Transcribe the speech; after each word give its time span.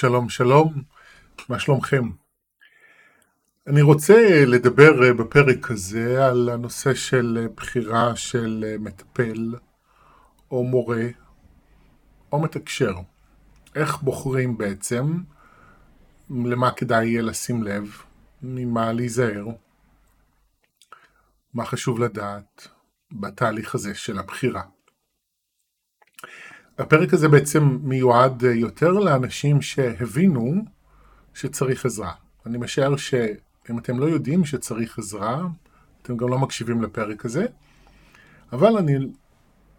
שלום 0.00 0.28
שלום, 0.28 0.82
מה 1.48 1.58
שלומכם? 1.58 2.10
אני 3.66 3.82
רוצה 3.82 4.44
לדבר 4.46 5.14
בפרק 5.18 5.70
הזה 5.70 6.26
על 6.26 6.48
הנושא 6.48 6.94
של 6.94 7.46
בחירה 7.56 8.16
של 8.16 8.76
מטפל 8.80 9.54
או 10.50 10.64
מורה 10.64 11.06
או 12.32 12.42
מתקשר. 12.42 12.94
איך 13.74 13.96
בוחרים 14.02 14.58
בעצם, 14.58 15.22
למה 16.30 16.70
כדאי 16.70 17.06
יהיה 17.06 17.22
לשים 17.22 17.62
לב, 17.62 18.02
ממה 18.42 18.92
להיזהר, 18.92 19.46
מה 21.54 21.64
חשוב 21.64 22.00
לדעת 22.00 22.68
בתהליך 23.12 23.74
הזה 23.74 23.94
של 23.94 24.18
הבחירה. 24.18 24.62
הפרק 26.78 27.14
הזה 27.14 27.28
בעצם 27.28 27.78
מיועד 27.82 28.42
יותר 28.42 28.92
לאנשים 28.92 29.62
שהבינו 29.62 30.54
שצריך 31.34 31.86
עזרה. 31.86 32.12
אני 32.46 32.58
משער 32.58 32.96
שאם 32.96 33.78
אתם 33.78 33.98
לא 33.98 34.04
יודעים 34.04 34.44
שצריך 34.44 34.98
עזרה, 34.98 35.46
אתם 36.02 36.16
גם 36.16 36.28
לא 36.28 36.38
מקשיבים 36.38 36.82
לפרק 36.82 37.24
הזה, 37.24 37.46
אבל 38.52 38.76
אני 38.76 38.92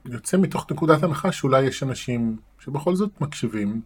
יוצא 0.06 0.38
מתוך 0.38 0.72
נקודת 0.72 1.04
הנחה 1.04 1.32
שאולי 1.32 1.62
יש 1.62 1.84
אנשים 1.84 2.38
שבכל 2.60 2.96
זאת 2.96 3.22
מקשיבים, 3.22 3.82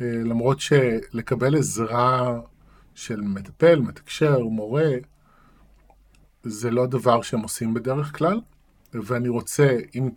אה, 0.00 0.06
למרות 0.24 0.60
שלקבל 0.60 1.56
עזרה 1.56 2.40
של 2.94 3.20
מטפל, 3.20 3.80
מתקשר, 3.80 4.38
מורה, 4.38 4.90
זה 6.44 6.70
לא 6.70 6.86
דבר 6.86 7.22
שהם 7.22 7.40
עושים 7.40 7.74
בדרך 7.74 8.18
כלל, 8.18 8.40
ואני 8.94 9.28
רוצה, 9.28 9.76
אם 9.94 10.08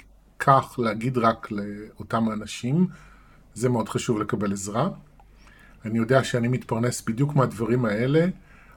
כך 0.44 0.80
להגיד 0.80 1.18
רק 1.18 1.48
לאותם 1.52 2.32
אנשים, 2.32 2.88
זה 3.54 3.70
מאוד 3.70 3.90
חשוב 3.90 4.20
לקבל 4.20 4.54
עזרה. 4.54 4.90
אני 5.86 5.98
יודע 5.98 6.24
שאני 6.24 6.48
מתפרנס 6.48 7.02
בדיוק 7.02 7.36
מהדברים 7.36 7.86
האלה, 7.86 8.26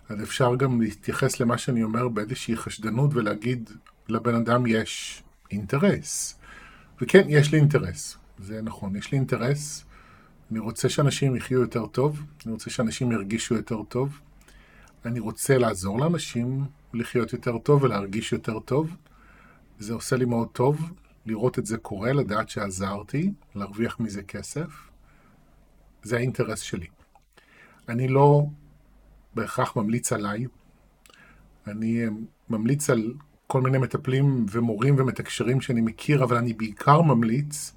אז 0.09 0.23
אפשר 0.23 0.55
גם 0.55 0.81
להתייחס 0.81 1.41
למה 1.41 1.59
שאני 1.59 1.83
אומר 1.83 2.09
באיזושהי 2.09 2.57
חשדנות 2.57 3.11
ולהגיד 3.15 3.71
לבן 4.09 4.35
אדם 4.35 4.67
יש 4.67 5.23
אינטרס. 5.51 6.39
וכן, 7.01 7.27
יש 7.29 7.53
לי 7.53 7.59
אינטרס, 7.59 8.17
זה 8.39 8.63
נכון, 8.63 8.97
יש 8.97 9.13
לי 9.13 9.19
אינטרס. 9.19 9.85
אני 10.51 10.59
רוצה 10.59 10.89
שאנשים 10.89 11.37
יחיו 11.37 11.61
יותר 11.61 11.87
טוב, 11.87 12.23
אני 12.45 12.53
רוצה 12.53 12.71
שאנשים 12.71 13.13
ירגישו 13.13 13.55
יותר 13.55 13.83
טוב, 13.83 14.19
אני 15.05 15.21
רוצה 15.21 15.59
לעזור 15.59 16.01
לאנשים 16.01 16.65
לחיות 16.95 17.33
יותר 17.33 17.59
טוב 17.59 17.83
ולהרגיש 17.83 18.33
יותר 18.33 18.61
טוב. 18.61 18.97
זה 19.79 19.95
עושה 19.95 20.17
לי 20.17 20.25
מאוד 20.25 20.49
טוב, 20.49 20.93
לראות 21.27 21.59
את 21.59 21.67
זה 21.67 21.79
קורה, 21.79 22.13
לדעת 22.13 22.49
שעזרתי, 22.49 23.33
להרוויח 23.55 24.01
מזה 24.01 24.23
כסף, 24.23 24.91
זה 26.03 26.17
האינטרס 26.17 26.61
שלי. 26.61 26.87
אני 27.89 28.09
לא 28.09 28.43
בהכרח 29.35 29.77
ממליץ 29.77 30.13
עליי, 30.13 30.47
אני 31.67 32.05
ממליץ 32.49 32.91
על 32.91 33.15
כל 33.47 33.61
מיני 33.61 33.79
מטפלים 33.79 34.47
ומורים 34.51 34.95
ומתקשרים 34.99 35.61
שאני 35.61 35.81
מכיר, 35.81 36.25
אבל 36.25 36.37
אני 36.37 36.53
בעיקר 36.53 37.03
ממליץ 37.03 37.73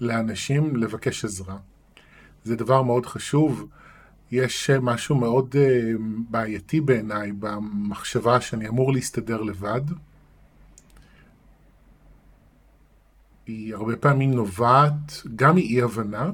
לאנשים 0.00 0.76
לבקש 0.76 1.24
עזרה. 1.24 1.56
זה 2.44 2.56
דבר 2.56 2.82
מאוד 2.82 3.06
חשוב. 3.06 3.68
יש 4.30 4.70
משהו 4.70 5.16
מאוד 5.16 5.54
אה, 5.58 5.92
בעייתי 6.30 6.80
בעיניי 6.80 7.32
במחשבה 7.32 8.40
שאני 8.40 8.68
אמור 8.68 8.92
להסתדר 8.92 9.40
לבד. 9.40 9.80
היא 13.52 13.74
הרבה 13.74 13.96
פעמים 13.96 14.30
נובעת 14.30 15.22
גם 15.36 15.54
מאי 15.54 15.82
הבנה, 15.82 16.30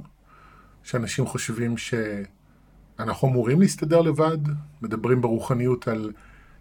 שאנשים 0.83 1.27
חושבים 1.27 1.75
שאנחנו 1.77 3.29
אמורים 3.29 3.61
להסתדר 3.61 4.01
לבד, 4.01 4.39
מדברים 4.83 5.21
ברוחניות 5.21 5.89
על 5.89 6.13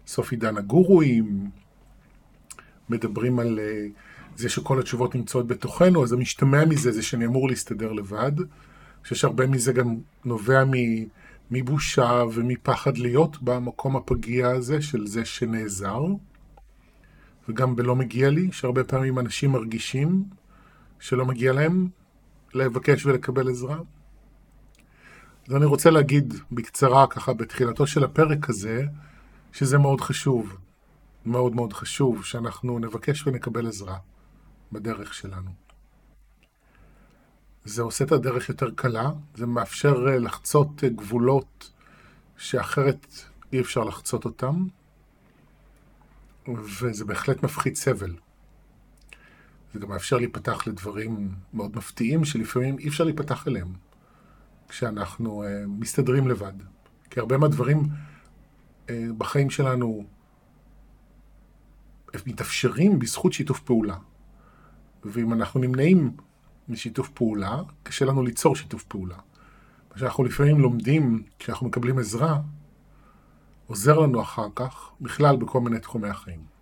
סוף 0.06 0.30
עידן 0.30 0.56
הגורואים, 0.56 1.50
מדברים 2.90 3.38
על 3.38 3.58
אה, 3.58 3.86
זה 4.36 4.48
שכל 4.48 4.80
התשובות 4.80 5.14
נמצאות 5.14 5.46
בתוכנו, 5.46 6.04
אז 6.04 6.12
המשתמע 6.12 6.64
מזה 6.64 6.92
זה 6.92 7.02
שאני 7.02 7.26
אמור 7.26 7.48
להסתדר 7.48 7.92
לבד. 7.92 8.32
אני 8.38 9.02
חושב 9.02 9.14
שהרבה 9.14 9.46
מזה 9.46 9.72
גם 9.72 9.96
נובע 10.24 10.64
מבושה 11.50 12.22
ומפחד 12.32 12.98
להיות 12.98 13.42
במקום 13.42 13.96
הפגיע 13.96 14.48
הזה 14.48 14.82
של 14.82 15.06
זה 15.06 15.24
שנעזר. 15.24 16.04
וגם 17.48 17.76
בלא 17.76 17.96
מגיע 17.96 18.30
לי, 18.30 18.48
שהרבה 18.52 18.84
פעמים 18.84 19.18
אנשים 19.18 19.50
מרגישים 19.52 20.24
שלא 21.00 21.26
מגיע 21.26 21.52
להם 21.52 21.88
לבקש 22.54 23.06
ולקבל 23.06 23.50
עזרה. 23.50 23.78
אז 25.48 25.54
אני 25.54 25.64
רוצה 25.64 25.90
להגיד 25.90 26.34
בקצרה, 26.52 27.06
ככה, 27.06 27.32
בתחילתו 27.32 27.86
של 27.86 28.04
הפרק 28.04 28.50
הזה, 28.50 28.84
שזה 29.52 29.78
מאוד 29.78 30.00
חשוב, 30.00 30.56
מאוד 31.26 31.54
מאוד 31.54 31.72
חשוב, 31.72 32.24
שאנחנו 32.24 32.78
נבקש 32.78 33.26
ונקבל 33.26 33.66
עזרה 33.66 33.98
בדרך 34.72 35.14
שלנו. 35.14 35.50
זה 37.64 37.82
עושה 37.82 38.04
את 38.04 38.12
הדרך 38.12 38.48
יותר 38.48 38.70
קלה, 38.70 39.10
זה 39.34 39.46
מאפשר 39.46 40.08
אה, 40.08 40.18
לחצות 40.18 40.84
אה, 40.84 40.88
גבולות 40.88 41.70
שאחרת 42.36 43.06
אי 43.52 43.60
אפשר 43.60 43.84
לחצות 43.84 44.24
אותם, 44.24 44.66
וזה 46.48 47.04
בהחלט 47.04 47.42
מפחית 47.42 47.76
סבל. 47.76 48.14
זה 49.72 49.78
גם 49.78 49.88
מאפשר 49.88 50.16
להיפתח 50.16 50.66
לדברים 50.66 51.30
מאוד 51.54 51.76
מפתיעים 51.76 52.24
שלפעמים 52.24 52.78
אי 52.78 52.88
אפשר 52.88 53.04
להיפתח 53.04 53.48
אליהם 53.48 53.68
כשאנחנו 54.68 55.44
uh, 55.44 55.46
מסתדרים 55.68 56.28
לבד. 56.28 56.52
כי 57.10 57.20
הרבה 57.20 57.38
מהדברים 57.38 57.78
uh, 57.78 58.90
בחיים 59.18 59.50
שלנו 59.50 60.04
מתאפשרים 62.26 62.98
בזכות 62.98 63.32
שיתוף 63.32 63.60
פעולה. 63.60 63.96
ואם 65.04 65.32
אנחנו 65.32 65.60
נמנעים 65.60 66.10
משיתוף 66.68 67.08
פעולה, 67.08 67.62
קשה 67.82 68.04
לנו 68.04 68.22
ליצור 68.22 68.56
שיתוף 68.56 68.82
פעולה. 68.82 69.16
מה 69.92 69.98
שאנחנו 69.98 70.24
לפעמים 70.24 70.60
לומדים 70.60 71.22
כשאנחנו 71.38 71.66
מקבלים 71.66 71.98
עזרה, 71.98 72.40
עוזר 73.66 73.98
לנו 73.98 74.22
אחר 74.22 74.46
כך, 74.54 74.90
בכלל 75.00 75.36
בכל 75.36 75.60
מיני 75.60 75.80
תחומי 75.80 76.08
החיים. 76.08 76.57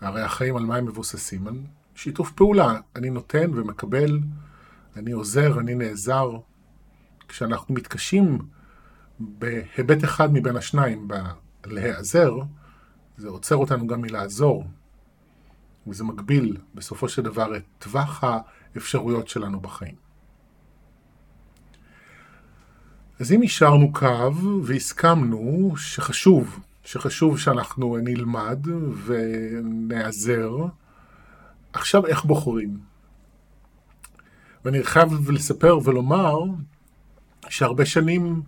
הרי 0.00 0.22
החיים 0.22 0.56
על 0.56 0.64
מה 0.64 0.76
הם 0.76 0.86
מבוססים? 0.86 1.48
על 1.48 1.60
שיתוף 1.94 2.32
פעולה. 2.32 2.80
אני 2.96 3.10
נותן 3.10 3.50
ומקבל, 3.54 4.20
אני 4.96 5.12
עוזר, 5.12 5.60
אני 5.60 5.74
נעזר. 5.74 6.30
כשאנחנו 7.28 7.74
מתקשים 7.74 8.38
בהיבט 9.20 10.04
אחד 10.04 10.32
מבין 10.32 10.56
השניים, 10.56 11.08
בלהיעזר, 11.62 12.32
זה 13.16 13.28
עוצר 13.28 13.56
אותנו 13.56 13.86
גם 13.86 14.00
מלעזור. 14.00 14.64
וזה 15.86 16.04
מגביל 16.04 16.56
בסופו 16.74 17.08
של 17.08 17.22
דבר 17.22 17.56
את 17.56 17.62
טווח 17.78 18.24
האפשרויות 18.24 19.28
שלנו 19.28 19.60
בחיים. 19.60 19.94
אז 23.20 23.32
אם 23.32 23.42
השארנו 23.42 23.92
קו 23.92 24.34
והסכמנו 24.64 25.74
שחשוב 25.76 26.60
שחשוב 26.88 27.38
שאנחנו 27.38 27.96
נלמד 28.02 28.66
ונעזר. 29.04 30.50
עכשיו 31.72 32.06
איך 32.06 32.24
בוחרים? 32.24 32.78
ואני 34.64 34.82
חייב 34.82 35.30
לספר 35.30 35.78
ולומר 35.84 36.38
שהרבה 37.48 37.86
שנים 37.86 38.42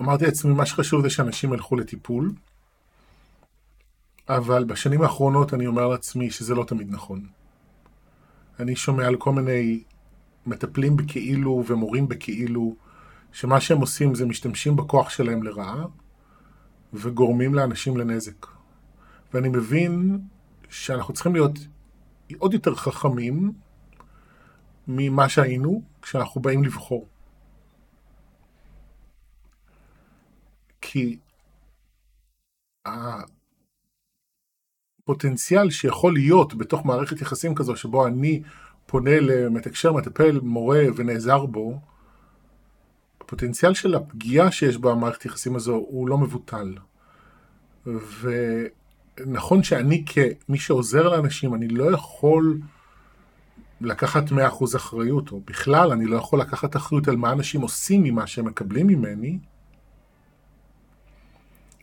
אמרתי 0.00 0.24
לעצמי, 0.24 0.54
מה 0.54 0.66
שחשוב 0.66 1.02
זה 1.02 1.10
שאנשים 1.10 1.52
ילכו 1.52 1.76
לטיפול, 1.76 2.32
אבל 4.28 4.64
בשנים 4.64 5.02
האחרונות 5.02 5.54
אני 5.54 5.66
אומר 5.66 5.88
לעצמי 5.88 6.30
שזה 6.30 6.54
לא 6.54 6.64
תמיד 6.64 6.90
נכון. 6.90 7.26
אני 8.60 8.76
שומע 8.76 9.06
על 9.06 9.16
כל 9.16 9.32
מיני 9.32 9.82
מטפלים 10.46 10.96
בכאילו 10.96 11.64
ומורים 11.66 12.08
בכאילו, 12.08 12.76
שמה 13.32 13.60
שהם 13.60 13.80
עושים 13.80 14.14
זה 14.14 14.26
משתמשים 14.26 14.76
בכוח 14.76 15.10
שלהם 15.10 15.42
לרעה, 15.42 15.84
וגורמים 16.92 17.54
לאנשים 17.54 17.96
לנזק. 17.96 18.46
ואני 19.34 19.48
מבין 19.48 20.20
שאנחנו 20.70 21.14
צריכים 21.14 21.32
להיות 21.32 21.58
עוד 22.38 22.54
יותר 22.54 22.74
חכמים 22.74 23.52
ממה 24.88 25.28
שהיינו 25.28 25.82
כשאנחנו 26.02 26.40
באים 26.40 26.64
לבחור. 26.64 27.08
כי 30.80 31.18
הפוטנציאל 35.04 35.70
שיכול 35.70 36.12
להיות 36.12 36.54
בתוך 36.54 36.86
מערכת 36.86 37.20
יחסים 37.20 37.54
כזו 37.54 37.76
שבו 37.76 38.06
אני 38.06 38.42
פונה 38.86 39.20
למתקשר, 39.20 39.92
מטפל, 39.92 40.40
מורה 40.42 40.84
ונעזר 40.96 41.46
בו, 41.46 41.80
הפוטנציאל 43.30 43.74
של 43.74 43.94
הפגיעה 43.94 44.50
שיש 44.50 44.76
במערכת 44.76 45.24
יחסים 45.24 45.56
הזו 45.56 45.74
הוא 45.74 46.08
לא 46.08 46.18
מבוטל. 46.18 46.74
ונכון 49.18 49.62
שאני 49.62 50.04
כמי 50.06 50.58
שעוזר 50.58 51.08
לאנשים, 51.08 51.54
אני 51.54 51.68
לא 51.68 51.92
יכול 51.92 52.60
לקחת 53.80 54.28
100% 54.28 54.76
אחריות, 54.76 55.32
או 55.32 55.40
בכלל 55.40 55.92
אני 55.92 56.06
לא 56.06 56.16
יכול 56.16 56.40
לקחת 56.40 56.76
אחריות 56.76 57.08
על 57.08 57.16
מה 57.16 57.32
אנשים 57.32 57.60
עושים 57.60 58.02
ממה 58.02 58.26
שהם 58.26 58.44
מקבלים 58.44 58.86
ממני, 58.86 59.38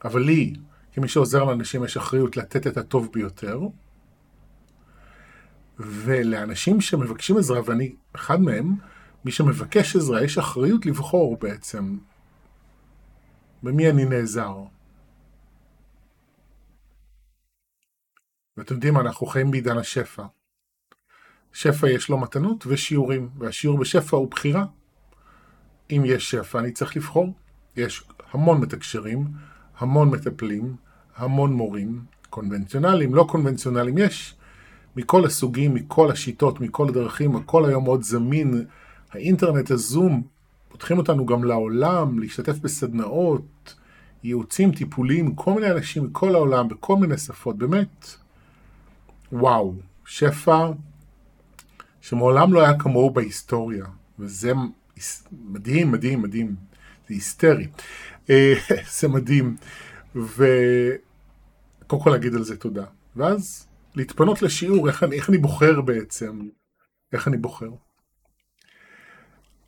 אבל 0.03 0.21
לי, 0.21 0.53
כמי 0.93 1.07
שעוזר 1.07 1.43
לאנשים, 1.43 1.83
יש 1.83 1.97
אחריות 1.97 2.37
לתת 2.37 2.67
את 2.67 2.77
הטוב 2.77 3.09
ביותר, 3.13 3.59
ולאנשים 5.79 6.81
שמבקשים 6.81 7.37
עזרה, 7.37 7.61
ואני 7.65 7.95
אחד 8.15 8.41
מהם, 8.41 8.75
מי 9.25 9.31
שמבקש 9.31 9.95
עזרה, 9.95 10.23
יש 10.23 10.37
אחריות 10.37 10.85
לבחור 10.85 11.37
בעצם 11.41 11.97
במי 13.63 13.89
אני 13.89 14.05
נעזר. 14.05 14.55
ואתם 18.57 18.75
יודעים, 18.75 18.97
אנחנו 18.97 19.27
חיים 19.27 19.51
בעידן 19.51 19.77
השפע. 19.77 20.23
שפע 21.53 21.89
יש 21.89 22.09
לו 22.09 22.17
מתנות 22.17 22.63
ושיעורים, 22.67 23.29
והשיעור 23.37 23.77
בשפע 23.77 24.17
הוא 24.17 24.31
בחירה. 24.31 24.65
אם 25.91 26.03
יש 26.05 26.31
שפע, 26.31 26.59
אני 26.59 26.71
צריך 26.71 26.97
לבחור. 26.97 27.33
יש 27.75 28.03
המון 28.31 28.61
מתקשרים, 28.61 29.27
המון 29.77 30.09
מטפלים, 30.09 30.75
המון 31.15 31.53
מורים, 31.53 32.05
קונבנציונליים, 32.29 33.15
לא 33.15 33.25
קונבנציונליים, 33.29 33.97
יש 33.97 34.35
מכל 34.95 35.25
הסוגים, 35.25 35.73
מכל 35.73 36.11
השיטות, 36.11 36.61
מכל 36.61 36.89
הדרכים, 36.89 37.35
הכל 37.35 37.65
היום 37.65 37.83
מאוד 37.83 38.03
זמין. 38.03 38.65
האינטרנט, 39.11 39.71
הזום, 39.71 40.23
פותחים 40.69 40.97
אותנו 40.97 41.25
גם 41.25 41.43
לעולם, 41.43 42.19
להשתתף 42.19 42.59
בסדנאות, 42.59 43.75
ייעוצים, 44.23 44.71
טיפולים, 44.71 45.35
כל 45.35 45.53
מיני 45.53 45.71
אנשים 45.71 46.03
מכל 46.03 46.35
העולם, 46.35 46.67
בכל 46.67 46.95
מיני 46.95 47.17
שפות, 47.17 47.57
באמת, 47.57 48.07
וואו, 49.31 49.73
שפע 50.05 50.71
שמעולם 52.01 52.53
לא 52.53 52.61
היה 52.61 52.79
כמוהו 52.79 53.09
בהיסטוריה, 53.09 53.85
וזה 54.19 54.51
מדהים, 55.31 55.91
מדהים, 55.91 56.21
מדהים, 56.21 56.55
זה 57.07 57.13
היסטרי, 57.13 57.67
אה, 58.29 58.53
זה 58.99 59.07
מדהים, 59.07 59.55
וקודם 60.15 62.01
כל 62.03 62.09
להגיד 62.09 62.35
על 62.35 62.43
זה 62.43 62.57
תודה, 62.57 62.85
ואז 63.15 63.67
להתפנות 63.95 64.41
לשיעור, 64.41 64.87
איך 64.87 65.03
אני, 65.03 65.15
איך 65.15 65.29
אני 65.29 65.37
בוחר 65.37 65.81
בעצם, 65.81 66.47
איך 67.13 67.27
אני 67.27 67.37
בוחר. 67.37 67.69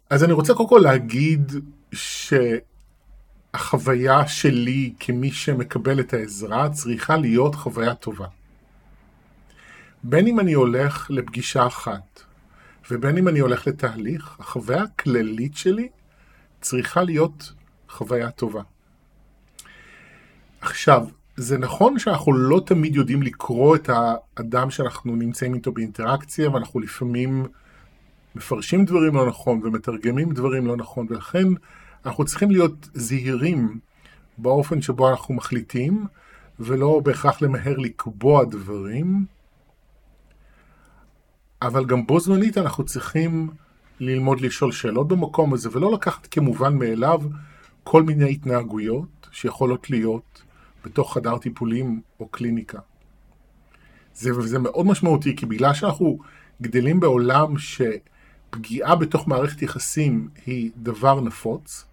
אז 0.09 0.23
אני 0.23 0.33
רוצה 0.33 0.53
קודם 0.53 0.69
כל 0.69 0.81
להגיד 0.83 1.51
שהחוויה 3.53 4.27
שלי 4.27 4.93
כמי 4.99 5.31
שמקבל 5.31 5.99
את 5.99 6.13
העזרה 6.13 6.69
צריכה 6.69 7.17
להיות 7.17 7.55
חוויה 7.55 7.95
טובה. 7.95 8.27
בין 10.03 10.27
אם 10.27 10.39
אני 10.39 10.53
הולך 10.53 11.07
לפגישה 11.09 11.67
אחת 11.67 12.23
ובין 12.91 13.17
אם 13.17 13.27
אני 13.27 13.39
הולך 13.39 13.67
לתהליך, 13.67 14.35
החוויה 14.39 14.83
הכללית 14.83 15.57
שלי 15.57 15.89
צריכה 16.61 17.03
להיות 17.03 17.53
חוויה 17.89 18.31
טובה. 18.31 18.61
עכשיו, 20.61 21.07
זה 21.35 21.57
נכון 21.57 21.99
שאנחנו 21.99 22.33
לא 22.33 22.61
תמיד 22.65 22.95
יודעים 22.95 23.21
לקרוא 23.21 23.75
את 23.75 23.89
האדם 23.89 24.71
שאנחנו 24.71 25.15
נמצאים 25.15 25.53
איתו 25.53 25.71
באינטראקציה, 25.71 26.49
ואנחנו 26.49 26.79
לפעמים 26.79 27.47
מפרשים 28.35 28.85
דברים 28.85 29.15
לא 29.15 29.27
נכון 29.27 29.61
ומתרגמים 29.63 30.33
דברים 30.33 30.67
לא 30.67 30.77
נכון, 30.77 31.07
ולכן 31.09 31.47
אנחנו 32.05 32.25
צריכים 32.25 32.51
להיות 32.51 32.89
זהירים 32.93 33.79
באופן 34.37 34.81
שבו 34.81 35.09
אנחנו 35.09 35.33
מחליטים, 35.33 36.05
ולא 36.59 37.01
בהכרח 37.03 37.41
למהר 37.41 37.77
לקבוע 37.77 38.43
דברים. 38.45 39.25
אבל 41.61 41.85
גם 41.85 42.07
בו 42.07 42.19
זמנית 42.19 42.57
אנחנו 42.57 42.85
צריכים 42.85 43.49
ללמוד 43.99 44.41
לשאול 44.41 44.71
שאלות 44.71 45.07
במקום 45.07 45.53
הזה, 45.53 45.69
ולא 45.71 45.93
לקחת 45.93 46.27
כמובן 46.27 46.77
מאליו 46.77 47.21
כל 47.83 48.03
מיני 48.03 48.31
התנהגויות 48.31 49.29
שיכולות 49.31 49.89
להיות 49.89 50.41
בתוך 50.85 51.13
חדר 51.13 51.37
טיפולים 51.37 52.01
או 52.19 52.27
קליניקה. 52.27 52.79
זה, 54.13 54.37
וזה 54.37 54.59
מאוד 54.59 54.85
משמעותי, 54.85 55.35
כי 55.35 55.45
בגלל 55.45 55.73
שאנחנו 55.73 56.19
גדלים 56.61 56.99
בעולם 56.99 57.57
שפגיעה 58.49 58.95
בתוך 58.95 59.27
מערכת 59.27 59.61
יחסים 59.61 60.29
היא 60.45 60.71
דבר 60.77 61.21
נפוץ, 61.21 61.85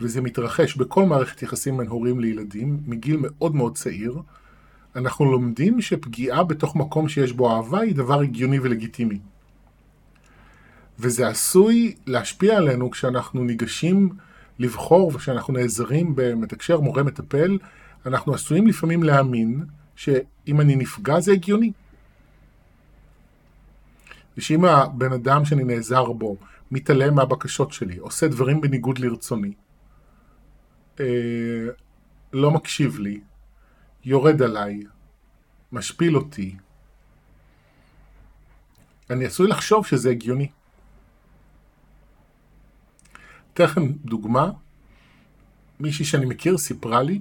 וזה 0.00 0.20
מתרחש 0.20 0.76
בכל 0.76 1.04
מערכת 1.04 1.42
יחסים 1.42 1.76
בין 1.76 1.86
הורים 1.86 2.20
לילדים, 2.20 2.80
מגיל 2.86 3.16
מאוד 3.20 3.54
מאוד 3.54 3.74
צעיר, 3.74 4.18
אנחנו 4.96 5.24
לומדים 5.24 5.80
שפגיעה 5.80 6.44
בתוך 6.44 6.76
מקום 6.76 7.08
שיש 7.08 7.32
בו 7.32 7.56
אהבה 7.56 7.80
היא 7.80 7.94
דבר 7.94 8.20
הגיוני 8.20 8.58
ולגיטימי. 8.58 9.18
וזה 10.98 11.28
עשוי 11.28 11.94
להשפיע 12.06 12.56
עלינו 12.56 12.90
כשאנחנו 12.90 13.44
ניגשים 13.44 14.10
לבחור 14.58 15.10
וכשאנחנו 15.14 15.52
נעזרים 15.52 16.12
במתקשר, 16.16 16.80
מורה, 16.80 17.02
מטפל, 17.02 17.58
אנחנו 18.06 18.34
עשויים 18.34 18.66
לפעמים 18.66 19.02
להאמין 19.02 19.64
שאם 19.96 20.60
אני 20.60 20.76
נפגע 20.76 21.20
זה 21.20 21.32
הגיוני. 21.32 21.72
ושאם 24.36 24.64
הבן 24.64 25.12
אדם 25.12 25.44
שאני 25.44 25.64
נעזר 25.64 26.12
בו 26.12 26.36
מתעלם 26.70 27.14
מהבקשות 27.14 27.72
שלי, 27.72 27.96
עושה 27.96 28.28
דברים 28.28 28.60
בניגוד 28.60 28.98
לרצוני, 28.98 29.52
אה, 31.00 31.04
לא 32.32 32.50
מקשיב 32.50 32.98
לי, 32.98 33.20
יורד 34.04 34.42
עליי, 34.42 34.82
משפיל 35.72 36.16
אותי, 36.16 36.56
אני 39.10 39.24
עשוי 39.24 39.48
לחשוב 39.48 39.86
שזה 39.86 40.10
הגיוני. 40.10 40.48
אתן 43.54 43.64
לכם 43.64 43.92
דוגמה, 43.92 44.50
מישהי 45.80 46.04
שאני 46.04 46.26
מכיר 46.26 46.58
סיפרה 46.58 47.02
לי 47.02 47.20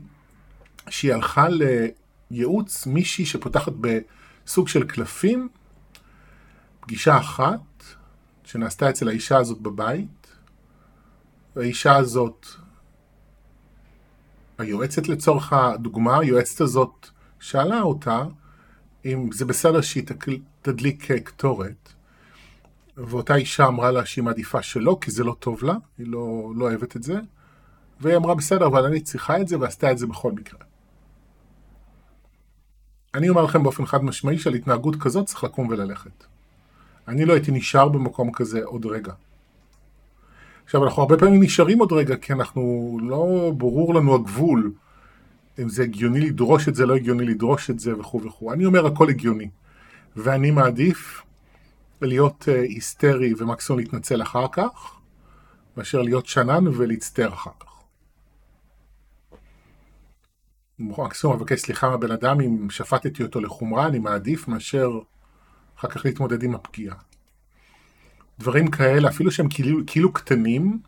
שהיא 0.89 1.13
הלכה 1.13 1.48
לייעוץ 2.31 2.88
מישהי 2.88 3.25
שפותחת 3.25 3.74
בסוג 3.81 4.68
של 4.68 4.88
קלפים, 4.88 5.50
פגישה 6.84 7.18
אחת 7.18 7.84
שנעשתה 8.44 8.90
אצל 8.90 9.08
האישה 9.08 9.38
הזאת 9.38 9.62
בבית, 9.62 10.28
והאישה 11.56 11.96
הזאת 11.96 12.48
היועצת 14.58 15.08
לצורך 15.08 15.54
הדוגמה, 15.54 16.20
היועצת 16.20 16.62
הזאת 16.62 17.08
שאלה 17.40 17.82
אותה 17.82 18.24
אם 19.06 19.30
זה 19.32 19.46
בסדר 19.46 19.82
שהיא 19.82 20.04
תדליק 20.62 21.12
קטורת, 21.12 21.94
ואותה 22.98 23.36
אישה 23.36 23.68
אמרה 23.68 23.92
לה 23.92 24.06
שהיא 24.06 24.24
מעדיפה 24.24 24.62
שלא, 24.62 24.98
כי 25.02 25.12
זה 25.12 25.24
לא 25.24 25.36
טוב 25.40 25.63
לה, 25.63 25.75
היא 25.98 26.08
לא, 26.08 26.52
לא 26.56 26.66
אוהבת 26.66 26.96
את 26.96 27.04
זה, 27.04 27.20
והיא 28.00 28.18
אמרה 28.18 28.36
בסדר, 28.36 28.66
אבל 28.66 28.86
אני 28.86 29.02
צריכה 29.02 29.42
את 29.42 29.48
זה, 29.48 29.60
ועשתה 29.60 29.92
את 29.92 29.98
זה 29.98 30.08
בכל 30.08 30.32
מקרה. 30.32 30.60
אני 33.13 33.30
אומר 33.30 33.44
לכם 33.44 33.63
באופן 33.63 33.86
חד 33.86 34.04
משמעי 34.04 34.40
שעל 34.40 34.54
התנהגות 34.54 34.96
כזאת 34.96 35.25
צריך 35.25 35.44
לקום 35.44 35.68
וללכת. 35.68 36.33
אני 37.07 37.25
לא 37.25 37.33
הייתי 37.33 37.51
נשאר 37.51 37.89
במקום 37.89 38.31
כזה 38.31 38.63
עוד 38.63 38.86
רגע. 38.86 39.13
עכשיו, 40.65 40.83
אנחנו 40.86 41.01
הרבה 41.01 41.17
פעמים 41.17 41.43
נשארים 41.43 41.79
עוד 41.79 41.93
רגע, 41.93 42.15
כי 42.15 42.33
אנחנו, 42.33 42.98
לא 43.01 43.51
ברור 43.57 43.93
לנו 43.93 44.15
הגבול, 44.15 44.72
אם 45.60 45.69
זה 45.69 45.83
הגיוני 45.83 46.19
לדרוש 46.19 46.67
את 46.67 46.75
זה, 46.75 46.86
לא 46.86 46.95
הגיוני 46.95 47.25
לדרוש 47.25 47.69
את 47.69 47.79
זה 47.79 48.00
וכו' 48.00 48.22
וכו'. 48.24 48.53
אני 48.53 48.65
אומר 48.65 48.86
הכל 48.86 49.10
הגיוני, 49.10 49.50
ואני 50.15 50.51
מעדיף 50.51 51.22
להיות 52.01 52.45
uh, 52.48 52.51
היסטרי 52.51 53.33
ומקסימום 53.38 53.79
להתנצל 53.79 54.22
אחר 54.22 54.45
כך, 54.51 55.00
מאשר 55.77 56.01
להיות 56.01 56.25
שנן 56.25 56.67
ולהצטער 56.67 57.33
אחר 57.33 57.51
כך. 57.60 57.67
מקסימום 60.79 61.36
אבקש 61.36 61.60
סליחה 61.60 61.89
מהבן 61.89 62.12
אדם 62.12 62.41
אם 62.41 62.69
שפטתי 62.69 63.24
אותו 63.24 63.41
לחומרה, 63.41 63.88
אני 63.88 64.00
מעדיף 64.00 64.48
מאשר 64.48 65.00
אחר 65.80 65.88
כך 65.88 66.06
להתמודד 66.06 66.44
עם 66.44 66.56
הפגיעה. 66.56 66.96
דברים 68.39 68.68
כאלה, 68.68 69.10
אפילו 69.10 69.32
שהם 69.32 69.50
כאילו, 69.50 69.80
כאילו 69.88 70.13
קטנים, 70.13 70.80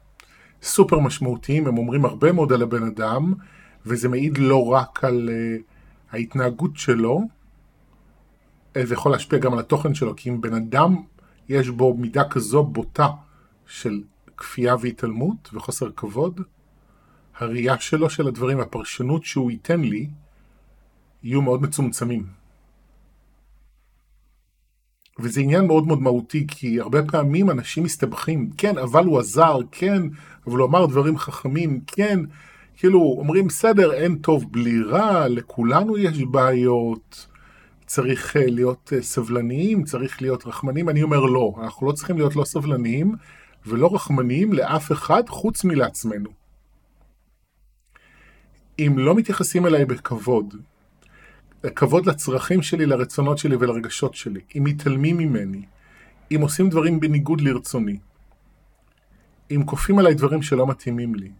סופר 0.61 0.99
משמעותיים, 0.99 1.67
הם 1.67 1.77
אומרים 1.77 2.05
הרבה 2.05 2.31
מאוד 2.31 2.53
על 2.53 2.61
הבן 2.61 2.83
אדם, 2.83 3.33
וזה 3.85 4.09
מעיד 4.09 4.37
לא 4.37 4.67
רק 4.67 5.03
על 5.03 5.29
uh, 5.29 5.63
ההתנהגות 6.11 6.77
שלו, 6.77 7.21
זה 8.83 8.93
יכול 8.93 9.11
להשפיע 9.11 9.39
גם 9.39 9.53
על 9.53 9.59
התוכן 9.59 9.93
שלו, 9.93 10.15
כי 10.15 10.29
אם 10.29 10.41
בן 10.41 10.53
אדם 10.53 10.95
יש 11.49 11.69
בו 11.69 11.93
מידה 11.93 12.29
כזו 12.29 12.63
בוטה 12.63 13.07
של 13.67 14.03
כפייה 14.37 14.75
והתעלמות 14.81 15.49
וחוסר 15.53 15.91
כבוד, 15.95 16.41
הראייה 17.37 17.79
שלו 17.79 18.09
של 18.09 18.27
הדברים, 18.27 18.59
הפרשנות 18.59 19.25
שהוא 19.25 19.51
ייתן 19.51 19.81
לי, 19.81 20.09
יהיו 21.23 21.41
מאוד 21.41 21.61
מצומצמים. 21.61 22.25
וזה 25.19 25.41
עניין 25.41 25.67
מאוד 25.67 25.87
מאוד 25.87 26.01
מהותי, 26.01 26.45
כי 26.47 26.79
הרבה 26.79 27.03
פעמים 27.03 27.51
אנשים 27.51 27.83
מסתבכים, 27.83 28.49
כן, 28.57 28.77
אבל 28.77 29.05
הוא 29.05 29.19
עזר, 29.19 29.59
כן, 29.71 30.01
אבל 30.47 30.57
הוא 30.57 30.67
אמר 30.67 30.85
דברים 30.85 31.17
חכמים, 31.17 31.79
כן, 31.87 32.19
כאילו, 32.77 33.15
אומרים, 33.17 33.47
בסדר, 33.47 33.93
אין 33.93 34.15
טוב 34.15 34.45
בלי 34.51 34.81
רע, 34.81 35.27
לכולנו 35.27 35.97
יש 35.97 36.23
בעיות, 36.23 37.27
צריך 37.85 38.37
אה, 38.37 38.45
להיות 38.45 38.93
אה, 38.95 39.01
סבלניים, 39.01 39.83
צריך 39.83 40.21
להיות 40.21 40.47
רחמנים, 40.47 40.89
אני 40.89 41.03
אומר 41.03 41.19
לא, 41.19 41.53
אנחנו 41.63 41.87
לא 41.87 41.91
צריכים 41.91 42.17
להיות 42.17 42.35
לא 42.35 42.43
סבלניים 42.43 43.15
ולא 43.65 43.95
רחמניים 43.95 44.53
לאף 44.53 44.91
אחד 44.91 45.29
חוץ 45.29 45.63
מלעצמנו. 45.63 46.29
אם 48.79 48.93
לא 48.97 49.15
מתייחסים 49.15 49.65
אליי 49.65 49.85
בכבוד, 49.85 50.55
כבוד 51.69 52.05
לצרכים 52.05 52.61
שלי, 52.61 52.85
לרצונות 52.85 53.37
שלי 53.37 53.55
ולרגשות 53.55 54.15
שלי, 54.15 54.39
אם 54.57 54.63
מתעלמים 54.63 55.17
ממני, 55.17 55.65
אם 56.31 56.41
עושים 56.41 56.69
דברים 56.69 56.99
בניגוד 56.99 57.41
לרצוני, 57.41 57.97
אם 59.51 59.63
כופים 59.65 59.99
עליי 59.99 60.13
דברים 60.13 60.41
שלא 60.41 60.67
מתאימים 60.67 61.15
לי, 61.15 61.31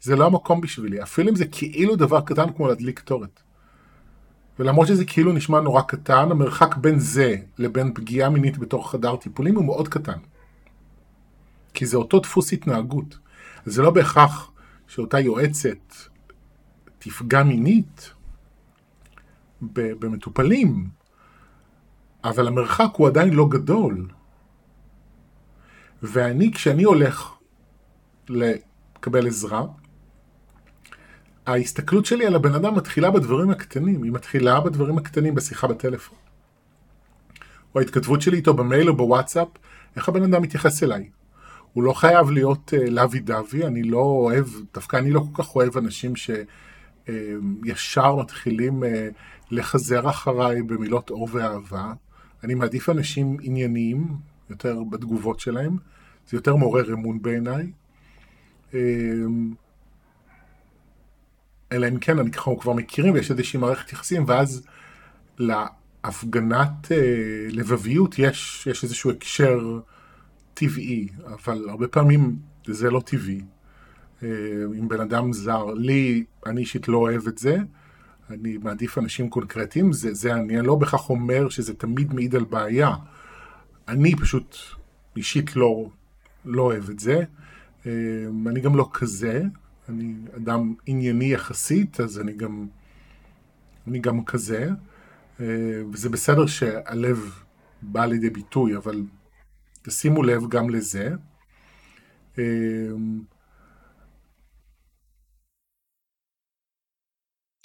זה 0.00 0.16
לא 0.16 0.26
המקום 0.26 0.60
בשבילי, 0.60 1.02
אפילו 1.02 1.30
אם 1.30 1.36
זה 1.36 1.46
כאילו 1.46 1.96
דבר 1.96 2.20
קטן 2.20 2.52
כמו 2.52 2.68
להדליק 2.68 2.98
קטורת. 2.98 3.40
ולמרות 4.58 4.88
שזה 4.88 5.04
כאילו 5.04 5.32
נשמע 5.32 5.60
נורא 5.60 5.82
קטן, 5.82 6.30
המרחק 6.30 6.76
בין 6.76 6.98
זה 6.98 7.36
לבין 7.58 7.94
פגיעה 7.94 8.30
מינית 8.30 8.58
בתוך 8.58 8.90
חדר 8.90 9.16
טיפולים 9.16 9.56
הוא 9.56 9.64
מאוד 9.64 9.88
קטן. 9.88 10.18
כי 11.74 11.86
זה 11.86 11.96
אותו 11.96 12.20
דפוס 12.20 12.52
התנהגות. 12.52 13.18
זה 13.64 13.82
לא 13.82 13.90
בהכרח 13.90 14.52
שאותה 14.86 15.20
יועצת 15.20 15.94
תפגע 16.98 17.42
מינית 17.42 18.12
במטופלים, 19.62 20.88
אבל 22.24 22.46
המרחק 22.46 22.90
הוא 22.92 23.08
עדיין 23.08 23.34
לא 23.34 23.48
גדול. 23.48 24.08
ואני, 26.02 26.52
כשאני 26.52 26.82
הולך 26.82 27.32
לקבל 28.28 29.26
עזרה, 29.26 29.64
ההסתכלות 31.46 32.06
שלי 32.06 32.26
על 32.26 32.34
הבן 32.34 32.54
אדם 32.54 32.74
מתחילה 32.74 33.10
בדברים 33.10 33.50
הקטנים, 33.50 34.02
היא 34.02 34.12
מתחילה 34.12 34.60
בדברים 34.60 34.98
הקטנים 34.98 35.34
בשיחה 35.34 35.66
בטלפון. 35.66 36.18
או 37.74 37.80
ההתכתבות 37.80 38.22
שלי 38.22 38.36
איתו 38.36 38.54
במייל 38.54 38.88
או 38.88 38.96
בוואטסאפ, 38.96 39.48
איך 39.96 40.08
הבן 40.08 40.22
אדם 40.22 40.42
מתייחס 40.42 40.82
אליי. 40.82 41.10
הוא 41.72 41.84
לא 41.84 41.92
חייב 41.92 42.30
להיות 42.30 42.72
uh, 42.76 42.90
לוי 42.90 43.20
דווי, 43.20 43.66
אני 43.66 43.82
לא 43.82 43.98
אוהב, 43.98 44.46
דווקא 44.74 44.96
אני 44.96 45.10
לא 45.10 45.20
כל 45.20 45.42
כך 45.42 45.56
אוהב 45.56 45.76
אנשים 45.76 46.16
שישר 46.16 46.42
uh, 47.06 47.10
מתחילים 48.18 48.82
uh, 48.82 48.86
לחזר 49.50 50.10
אחריי 50.10 50.62
במילות 50.62 51.10
אור 51.10 51.28
ואהבה. 51.32 51.92
אני 52.44 52.54
מעדיף 52.54 52.88
אנשים 52.88 53.36
ענייניים 53.42 54.08
יותר 54.50 54.82
בתגובות 54.90 55.40
שלהם, 55.40 55.76
זה 56.28 56.36
יותר 56.36 56.56
מעורר 56.56 56.92
אמון 56.92 57.22
בעיניי. 57.22 57.70
Uh, 58.72 58.74
אלא 61.72 61.88
אם 61.88 61.98
כן, 61.98 62.18
אנחנו 62.18 62.58
כבר 62.58 62.72
מכירים 62.72 63.14
ויש 63.14 63.30
איזושהי 63.30 63.60
מערכת 63.60 63.92
יחסים, 63.92 64.24
ואז 64.26 64.66
להפגנת 65.38 66.92
אה, 66.92 66.96
לבביות 67.50 68.18
יש, 68.18 68.66
יש 68.70 68.84
איזשהו 68.84 69.10
הקשר 69.10 69.80
טבעי, 70.54 71.08
אבל 71.26 71.68
הרבה 71.68 71.88
פעמים 71.88 72.36
זה 72.66 72.90
לא 72.90 73.00
טבעי. 73.00 73.40
אה, 74.22 74.28
עם 74.74 74.88
בן 74.88 75.00
אדם 75.00 75.32
זר, 75.32 75.64
לי, 75.74 76.24
אני 76.46 76.60
אישית 76.60 76.88
לא 76.88 76.98
אוהב 76.98 77.26
את 77.26 77.38
זה, 77.38 77.58
אני 78.30 78.58
מעדיף 78.62 78.98
אנשים 78.98 79.28
קונקרטיים, 79.28 79.92
זה, 79.92 80.14
זה 80.14 80.34
אני, 80.34 80.58
אני 80.58 80.66
לא 80.66 80.74
בהכרח 80.74 81.10
אומר 81.10 81.48
שזה 81.48 81.74
תמיד 81.74 82.14
מעיד 82.14 82.34
על 82.34 82.44
בעיה. 82.44 82.90
אני 83.88 84.16
פשוט 84.16 84.56
אישית 85.16 85.56
לא, 85.56 85.88
לא 86.44 86.62
אוהב 86.62 86.90
את 86.90 86.98
זה. 86.98 87.22
אה, 87.86 87.92
אני 88.46 88.60
גם 88.60 88.76
לא 88.76 88.88
כזה, 88.92 89.42
אני 89.88 90.14
אדם 90.36 90.74
ענייני 90.86 91.32
יחסית, 91.32 92.00
אז 92.00 92.20
אני 92.20 92.32
גם, 92.32 92.66
אני 93.86 93.98
גם 93.98 94.24
כזה, 94.24 94.68
אה, 95.40 95.46
וזה 95.92 96.08
בסדר 96.08 96.46
שהלב 96.46 97.42
בא 97.82 98.04
לידי 98.04 98.30
ביטוי, 98.30 98.76
אבל 98.76 99.02
תשימו 99.82 100.22
לב 100.22 100.48
גם 100.48 100.70
לזה. 100.70 101.14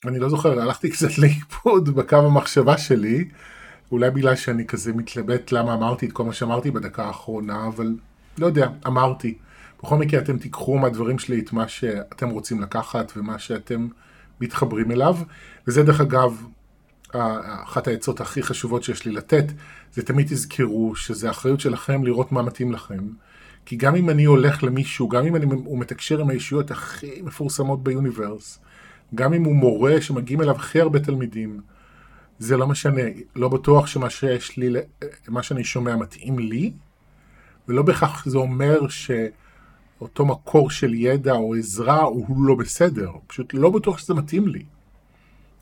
אני 0.07 0.19
לא 0.19 0.29
זוכר, 0.29 0.59
הלכתי 0.59 0.89
קצת 0.89 1.17
לאיפוד 1.21 1.89
בקו 1.89 2.15
המחשבה 2.15 2.77
שלי, 2.77 3.27
אולי 3.91 4.11
בגלל 4.11 4.35
שאני 4.35 4.65
כזה 4.65 4.93
מתלבט 4.93 5.51
למה 5.51 5.73
אמרתי 5.73 6.05
את 6.05 6.11
כל 6.11 6.23
מה 6.23 6.33
שאמרתי 6.33 6.71
בדקה 6.71 7.03
האחרונה, 7.03 7.67
אבל 7.67 7.95
לא 8.37 8.45
יודע, 8.45 8.67
אמרתי. 8.87 9.37
בכל 9.83 9.97
מקרה 9.97 10.19
אתם 10.19 10.37
תיקחו 10.37 10.77
מהדברים 10.77 11.19
שלי 11.19 11.39
את 11.39 11.53
מה 11.53 11.67
שאתם 11.67 12.29
רוצים 12.29 12.61
לקחת 12.61 13.11
ומה 13.17 13.39
שאתם 13.39 13.87
מתחברים 14.41 14.91
אליו. 14.91 15.17
וזה 15.67 15.83
דרך 15.83 16.01
אגב, 16.01 16.43
אחת 17.63 17.87
העצות 17.87 18.21
הכי 18.21 18.43
חשובות 18.43 18.83
שיש 18.83 19.05
לי 19.05 19.11
לתת, 19.11 19.45
זה 19.93 20.03
תמיד 20.03 20.27
תזכרו 20.27 20.95
שזה 20.95 21.29
אחריות 21.29 21.59
שלכם 21.59 22.03
לראות 22.03 22.31
מה 22.31 22.41
מתאים 22.41 22.71
לכם. 22.71 23.07
כי 23.65 23.75
גם 23.75 23.95
אם 23.95 24.09
אני 24.09 24.23
הולך 24.23 24.63
למישהו, 24.63 25.09
גם 25.09 25.25
אם 25.25 25.35
אני, 25.35 25.45
הוא 25.45 25.79
מתקשר 25.79 26.19
עם 26.19 26.29
הישויות 26.29 26.71
הכי 26.71 27.21
מפורסמות 27.21 27.83
ביוניברס, 27.83 28.59
גם 29.15 29.33
אם 29.33 29.43
הוא 29.43 29.55
מורה 29.55 30.01
שמגיעים 30.01 30.41
אליו 30.41 30.55
הכי 30.55 30.81
הרבה 30.81 30.99
תלמידים, 30.99 31.61
זה 32.39 32.57
לא 32.57 32.67
משנה, 32.67 33.01
לא 33.35 33.49
בטוח 33.49 33.87
שמה 33.87 34.09
שיש 34.09 34.57
לי, 34.57 34.73
מה 35.27 35.43
שאני 35.43 35.63
שומע 35.63 35.95
מתאים 35.95 36.39
לי, 36.39 36.71
ולא 37.67 37.81
בהכרח 37.81 38.25
זה 38.25 38.37
אומר 38.37 38.87
ש... 38.87 39.11
אותו 40.01 40.25
מקור 40.25 40.69
של 40.69 40.93
ידע 40.93 41.31
או 41.31 41.55
עזרה 41.55 42.01
הוא 42.01 42.45
לא 42.45 42.55
בסדר, 42.55 43.11
פשוט 43.27 43.53
לא 43.53 43.69
בטוח 43.69 43.97
שזה 43.97 44.13
מתאים 44.13 44.47
לי. 44.47 44.65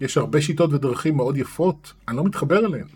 יש 0.02 0.18
הרבה 0.18 0.42
שיטות 0.42 0.74
ודרכים 0.74 1.16
מאוד 1.16 1.38
יפות, 1.38 1.94
אני 2.08 2.18
לא 2.18 2.24
מתחבר 2.24 2.66
אליהן. 2.66 2.88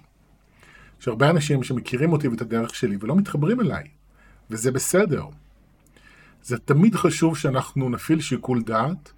יש 1.01 1.07
הרבה 1.07 1.29
אנשים 1.29 1.63
שמכירים 1.63 2.11
אותי 2.11 2.27
ואת 2.27 2.41
הדרך 2.41 2.75
שלי 2.75 2.97
ולא 2.99 3.15
מתחברים 3.15 3.61
אליי, 3.61 3.83
וזה 4.49 4.71
בסדר. 4.71 5.25
זה 6.43 6.57
תמיד 6.57 6.95
חשוב 6.95 7.37
שאנחנו 7.37 7.89
נפעיל 7.89 8.21
שיקול 8.21 8.61
דעת 8.61 9.11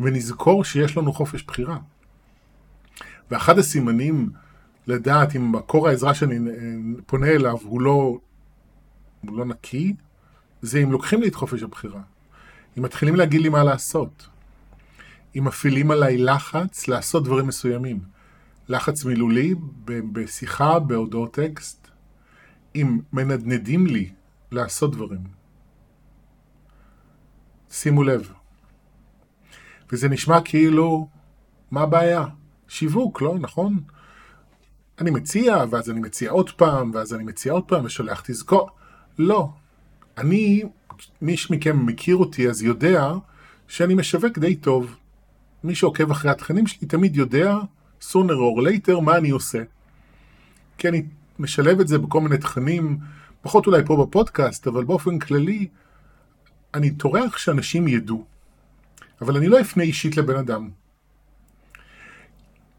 ונזכור 0.00 0.64
שיש 0.64 0.96
לנו 0.96 1.12
חופש 1.12 1.42
בחירה. 1.42 1.78
ואחד 3.30 3.58
הסימנים 3.58 4.30
לדעת 4.86 5.36
אם 5.36 5.52
מקור 5.52 5.88
העזרה 5.88 6.14
שאני 6.14 6.50
פונה 7.06 7.28
אליו 7.28 7.56
הוא 7.62 7.80
לא, 7.80 8.18
הוא 9.28 9.38
לא 9.38 9.44
נקי, 9.44 9.94
זה 10.62 10.78
אם 10.78 10.92
לוקחים 10.92 11.20
לי 11.20 11.28
את 11.28 11.34
חופש 11.34 11.62
הבחירה. 11.62 12.00
אם 12.78 12.82
מתחילים 12.82 13.16
להגיד 13.16 13.40
לי 13.40 13.48
מה 13.48 13.64
לעשות. 13.64 14.28
אם 15.36 15.44
מפעילים 15.44 15.90
עליי 15.90 16.18
לחץ 16.18 16.88
לעשות 16.88 17.24
דברים 17.24 17.46
מסוימים. 17.46 18.00
לחץ 18.68 19.04
מילולי 19.04 19.54
בשיחה, 19.84 20.78
בהודעות 20.78 21.34
טקסט. 21.34 21.88
אם 22.74 22.98
מנדנדים 23.12 23.86
לי 23.86 24.12
לעשות 24.50 24.92
דברים. 24.92 25.20
שימו 27.70 28.02
לב. 28.02 28.32
וזה 29.92 30.08
נשמע 30.08 30.40
כאילו, 30.40 31.08
מה 31.70 31.80
הבעיה? 31.80 32.24
שיווק, 32.68 33.22
לא? 33.22 33.34
נכון? 33.40 33.80
אני 34.98 35.10
מציע, 35.10 35.64
ואז 35.70 35.90
אני 35.90 36.00
מציע 36.00 36.30
עוד 36.30 36.50
פעם, 36.50 36.90
ואז 36.94 37.14
אני 37.14 37.24
מציע 37.24 37.52
עוד 37.52 37.64
פעם, 37.64 37.84
ושולח 37.84 38.22
תזכור. 38.26 38.70
לא, 39.18 39.48
אני, 40.18 40.62
מי 41.22 41.36
מכם 41.50 41.86
מכיר 41.86 42.16
אותי 42.16 42.48
אז 42.48 42.62
יודע 42.62 43.12
שאני 43.68 43.94
משווק 43.94 44.38
די 44.38 44.56
טוב. 44.56 44.96
מי 45.64 45.74
שעוקב 45.74 46.10
אחרי 46.10 46.30
התכנים 46.30 46.66
שלי 46.66 46.88
תמיד 46.88 47.16
יודע, 47.16 47.58
sooner 48.00 48.38
or 48.56 48.60
later, 48.60 49.00
מה 49.00 49.16
אני 49.16 49.30
עושה. 49.30 49.62
כי 50.78 50.88
אני 50.88 51.02
משלב 51.38 51.80
את 51.80 51.88
זה 51.88 51.98
בכל 51.98 52.20
מיני 52.20 52.38
תכנים, 52.38 52.98
פחות 53.42 53.66
אולי 53.66 53.84
פה 53.86 54.06
בפודקאסט, 54.06 54.66
אבל 54.66 54.84
באופן 54.84 55.18
כללי, 55.18 55.68
אני 56.74 56.90
טורח 56.90 57.38
שאנשים 57.38 57.88
ידעו. 57.88 58.24
אבל 59.20 59.36
אני 59.36 59.46
לא 59.46 59.60
אפנה 59.60 59.82
אישית 59.82 60.16
לבן 60.16 60.36
אדם. 60.36 60.70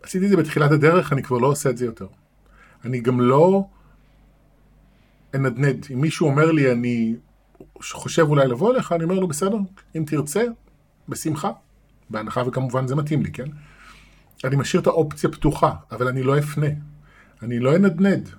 עשיתי 0.03 0.25
את 0.25 0.29
זה 0.29 0.37
בתחילת 0.37 0.71
הדרך, 0.71 1.13
אני 1.13 1.23
כבר 1.23 1.37
לא 1.37 1.47
עושה 1.47 1.69
את 1.69 1.77
זה 1.77 1.85
יותר. 1.85 2.07
אני 2.85 2.99
גם 2.99 3.21
לא 3.21 3.65
אנדנד. 5.35 5.85
אם 5.93 6.01
מישהו 6.01 6.27
אומר 6.27 6.51
לי, 6.51 6.71
אני 6.71 7.15
חושב 7.81 8.21
אולי 8.21 8.47
לבוא 8.47 8.73
אליך, 8.73 8.91
אני 8.91 9.03
אומר 9.03 9.19
לו, 9.19 9.27
בסדר, 9.27 9.57
אם 9.97 10.03
תרצה, 10.07 10.43
בשמחה. 11.09 11.51
בהנחה 12.09 12.43
וכמובן 12.47 12.87
זה 12.87 12.95
מתאים 12.95 13.23
לי, 13.23 13.31
כן? 13.31 13.45
אני 14.43 14.55
משאיר 14.55 14.81
את 14.81 14.87
האופציה 14.87 15.29
פתוחה, 15.29 15.73
אבל 15.91 16.07
אני 16.07 16.23
לא 16.23 16.39
אפנה. 16.39 16.67
אני 17.41 17.59
לא 17.59 17.75
אנדנד. 17.75 18.29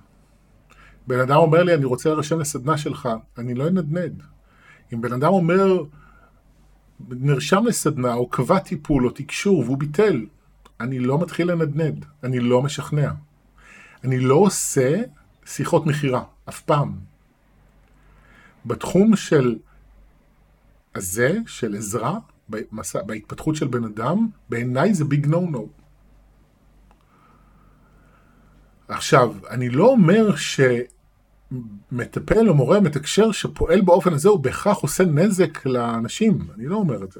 בן 1.07 1.19
אדם 1.19 1.35
אומר 1.35 1.63
לי, 1.63 1.73
אני 1.73 1.85
רוצה 1.85 2.09
להירשם 2.09 2.39
לסדנה 2.39 2.77
שלך, 2.77 3.09
אני 3.37 3.53
לא 3.53 3.67
אנדנד. 3.67 4.23
אם 4.93 5.01
בן 5.01 5.13
אדם 5.13 5.33
אומר, 5.33 5.83
נרשם 7.09 7.65
לסדנה, 7.65 8.13
או 8.13 8.27
קבע 8.27 8.59
טיפול, 8.59 9.05
או 9.05 9.11
תקשור, 9.11 9.59
והוא 9.59 9.77
ביטל, 9.77 10.25
אני 10.79 10.99
לא 10.99 11.21
מתחיל 11.21 11.51
לנדנד, 11.51 12.05
אני 12.23 12.39
לא 12.39 12.61
משכנע. 12.61 13.11
אני 14.03 14.19
לא 14.19 14.35
עושה 14.35 15.01
שיחות 15.45 15.85
מכירה, 15.85 16.23
אף 16.49 16.61
פעם. 16.61 16.99
בתחום 18.65 19.15
של 19.15 19.55
הזה, 20.95 21.37
של 21.47 21.75
עזרה, 21.75 22.19
במסע, 22.49 23.01
בהתפתחות 23.01 23.55
של 23.55 23.67
בן 23.67 23.83
אדם, 23.83 24.27
בעיניי 24.49 24.93
זה 24.93 25.05
big 25.05 25.27
no 25.27 25.41
no. 25.41 25.67
עכשיו, 28.87 29.35
אני 29.49 29.69
לא 29.69 29.85
אומר 29.85 30.35
שמטפל 31.51 32.49
או 32.49 32.53
מורה 32.53 32.79
מתקשר 32.79 33.31
שפועל 33.31 33.81
באופן 33.81 34.13
הזה 34.13 34.29
הוא 34.29 34.39
בהכרח 34.39 34.77
עושה 34.77 35.05
נזק 35.05 35.65
לאנשים, 35.65 36.39
אני 36.55 36.65
לא 36.65 36.75
אומר 36.75 37.03
את 37.03 37.11
זה. 37.11 37.19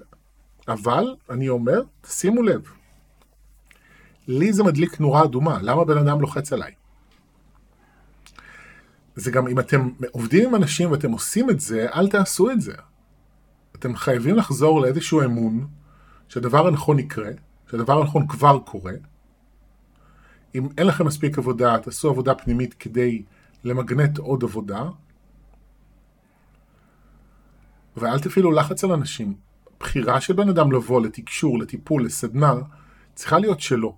אבל 0.68 1.16
אני 1.30 1.50
אומר, 1.50 1.82
שימו 2.06 2.44
לב, 2.44 2.62
לי 4.28 4.54
זה 4.54 4.64
מדליק 4.64 5.00
נורה 5.00 5.24
אדומה, 5.24 5.58
למה 5.62 5.86
בן 5.86 5.98
אדם 5.98 6.22
לוחץ 6.22 6.54
עליי? 6.54 6.72
זה 9.16 9.32
גם 9.32 9.48
אם 9.48 9.60
אתם 9.60 9.90
עובדים 10.12 10.48
עם 10.48 10.56
אנשים 10.56 10.92
ואתם 10.92 11.12
עושים 11.12 11.50
את 11.50 11.60
זה, 11.60 11.88
אל 11.96 12.10
תעשו 12.10 12.52
את 12.52 12.62
זה. 12.62 12.74
אתם 13.76 13.96
חייבים 13.96 14.36
לחזור 14.36 14.82
לאיזשהו 14.82 15.24
אמון 15.24 15.68
שהדבר 16.28 16.68
הנכון 16.68 17.00
יקרה, 17.00 17.30
שהדבר 17.72 18.02
הנכון 18.02 18.28
כבר 18.28 18.60
קורה. 18.60 18.94
אם 20.56 20.68
אין 20.78 20.88
לכם 20.88 21.06
מספיק 21.06 21.38
עבודה, 21.38 21.80
תעשו 21.80 22.10
עבודה 22.10 22.36
פנימית 22.36 22.74
כדי 22.74 23.24
למגנט 23.64 24.18
עוד 24.18 24.44
עבודה. 24.44 24.90
ואל 27.98 28.20
תפעילו 28.20 28.52
לחץ 28.52 28.84
על 28.84 28.92
אנשים. 28.92 29.34
בחירה 29.80 30.22
של 30.22 30.34
בן 30.34 30.50
אדם 30.50 30.72
לבוא 30.72 31.02
לתקשור, 31.02 31.60
לטיפול, 31.60 32.06
לסדנה, 32.06 32.54
צריכה 33.16 33.40
להיות 33.40 33.60
שלו. 33.60 33.96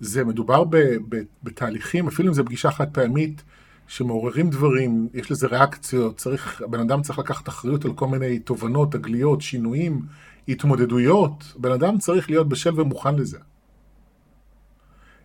זה 0.00 0.24
מדובר 0.24 0.64
ב, 0.64 0.76
ב, 1.08 1.22
בתהליכים, 1.42 2.08
אפילו 2.08 2.28
אם 2.28 2.34
זו 2.34 2.44
פגישה 2.44 2.70
חד 2.70 2.90
פעמית, 2.90 3.42
שמעוררים 3.86 4.50
דברים, 4.50 5.08
יש 5.14 5.30
לזה 5.30 5.46
ריאקציות, 5.46 6.16
צריך, 6.16 6.62
הבן 6.62 6.80
אדם 6.80 7.02
צריך 7.02 7.18
לקחת 7.18 7.48
אחריות 7.48 7.84
על 7.84 7.92
כל 7.92 8.06
מיני 8.06 8.38
תובנות, 8.38 8.92
תגליות, 8.92 9.40
שינויים, 9.40 10.02
התמודדויות. 10.48 11.54
בן 11.56 11.72
אדם 11.72 11.98
צריך 11.98 12.30
להיות 12.30 12.48
בשל 12.48 12.80
ומוכן 12.80 13.14
לזה. 13.14 13.38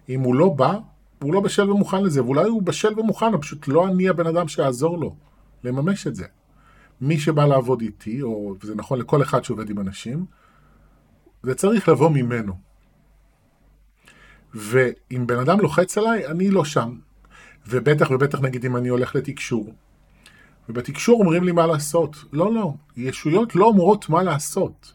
אם 0.09 0.19
הוא 0.19 0.35
לא 0.35 0.49
בא, 0.49 0.77
הוא 1.23 1.33
לא 1.33 1.39
בשל 1.39 1.71
ומוכן 1.71 2.03
לזה, 2.03 2.23
ואולי 2.23 2.49
הוא 2.49 2.63
בשל 2.63 2.99
ומוכן, 2.99 3.37
פשוט 3.41 3.67
לא 3.67 3.87
אני 3.87 4.09
הבן 4.09 4.27
אדם 4.27 4.47
שיעזור 4.47 4.97
לו 4.97 5.15
לממש 5.63 6.07
את 6.07 6.15
זה. 6.15 6.25
מי 7.01 7.19
שבא 7.19 7.45
לעבוד 7.45 7.81
איתי, 7.81 8.21
או 8.21 8.55
זה 8.63 8.75
נכון 8.75 8.99
לכל 8.99 9.21
אחד 9.21 9.43
שעובד 9.43 9.69
עם 9.69 9.79
אנשים, 9.79 10.25
זה 11.43 11.55
צריך 11.55 11.89
לבוא 11.89 12.09
ממנו. 12.09 12.53
ואם 14.53 15.27
בן 15.27 15.39
אדם 15.39 15.59
לוחץ 15.59 15.97
עליי, 15.97 16.27
אני 16.27 16.49
לא 16.49 16.65
שם. 16.65 16.95
ובטח 17.67 18.11
ובטח 18.11 18.41
נגיד 18.41 18.65
אם 18.65 18.77
אני 18.77 18.89
הולך 18.89 19.15
לתקשור. 19.15 19.73
ובתקשור 20.69 21.19
אומרים 21.19 21.43
לי 21.43 21.51
מה 21.51 21.67
לעשות. 21.67 22.15
לא, 22.33 22.53
לא, 22.53 22.73
ישויות 22.97 23.55
לא 23.55 23.65
אומרות 23.65 24.09
מה 24.09 24.23
לעשות. 24.23 24.93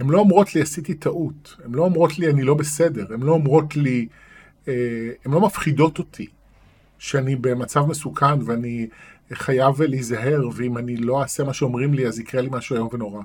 הן 0.00 0.10
לא 0.10 0.18
אומרות 0.18 0.54
לי 0.54 0.60
עשיתי 0.60 0.94
טעות, 0.94 1.56
הן 1.64 1.74
לא 1.74 1.82
אומרות 1.82 2.18
לי 2.18 2.30
אני 2.30 2.42
לא 2.42 2.54
בסדר, 2.54 3.14
הן 3.14 3.22
לא 3.22 3.32
אומרות 3.32 3.76
לי, 3.76 4.08
הן 5.24 5.32
לא 5.32 5.40
מפחידות 5.40 5.98
אותי 5.98 6.26
שאני 6.98 7.36
במצב 7.36 7.86
מסוכן 7.86 8.42
ואני 8.46 8.88
חייב 9.32 9.82
להיזהר, 9.82 10.48
ואם 10.54 10.78
אני 10.78 10.96
לא 10.96 11.22
אעשה 11.22 11.44
מה 11.44 11.52
שאומרים 11.52 11.94
לי 11.94 12.06
אז 12.06 12.18
יקרה 12.18 12.40
לי 12.40 12.48
משהו 12.52 12.76
איום 12.76 12.88
ונורא. 12.92 13.22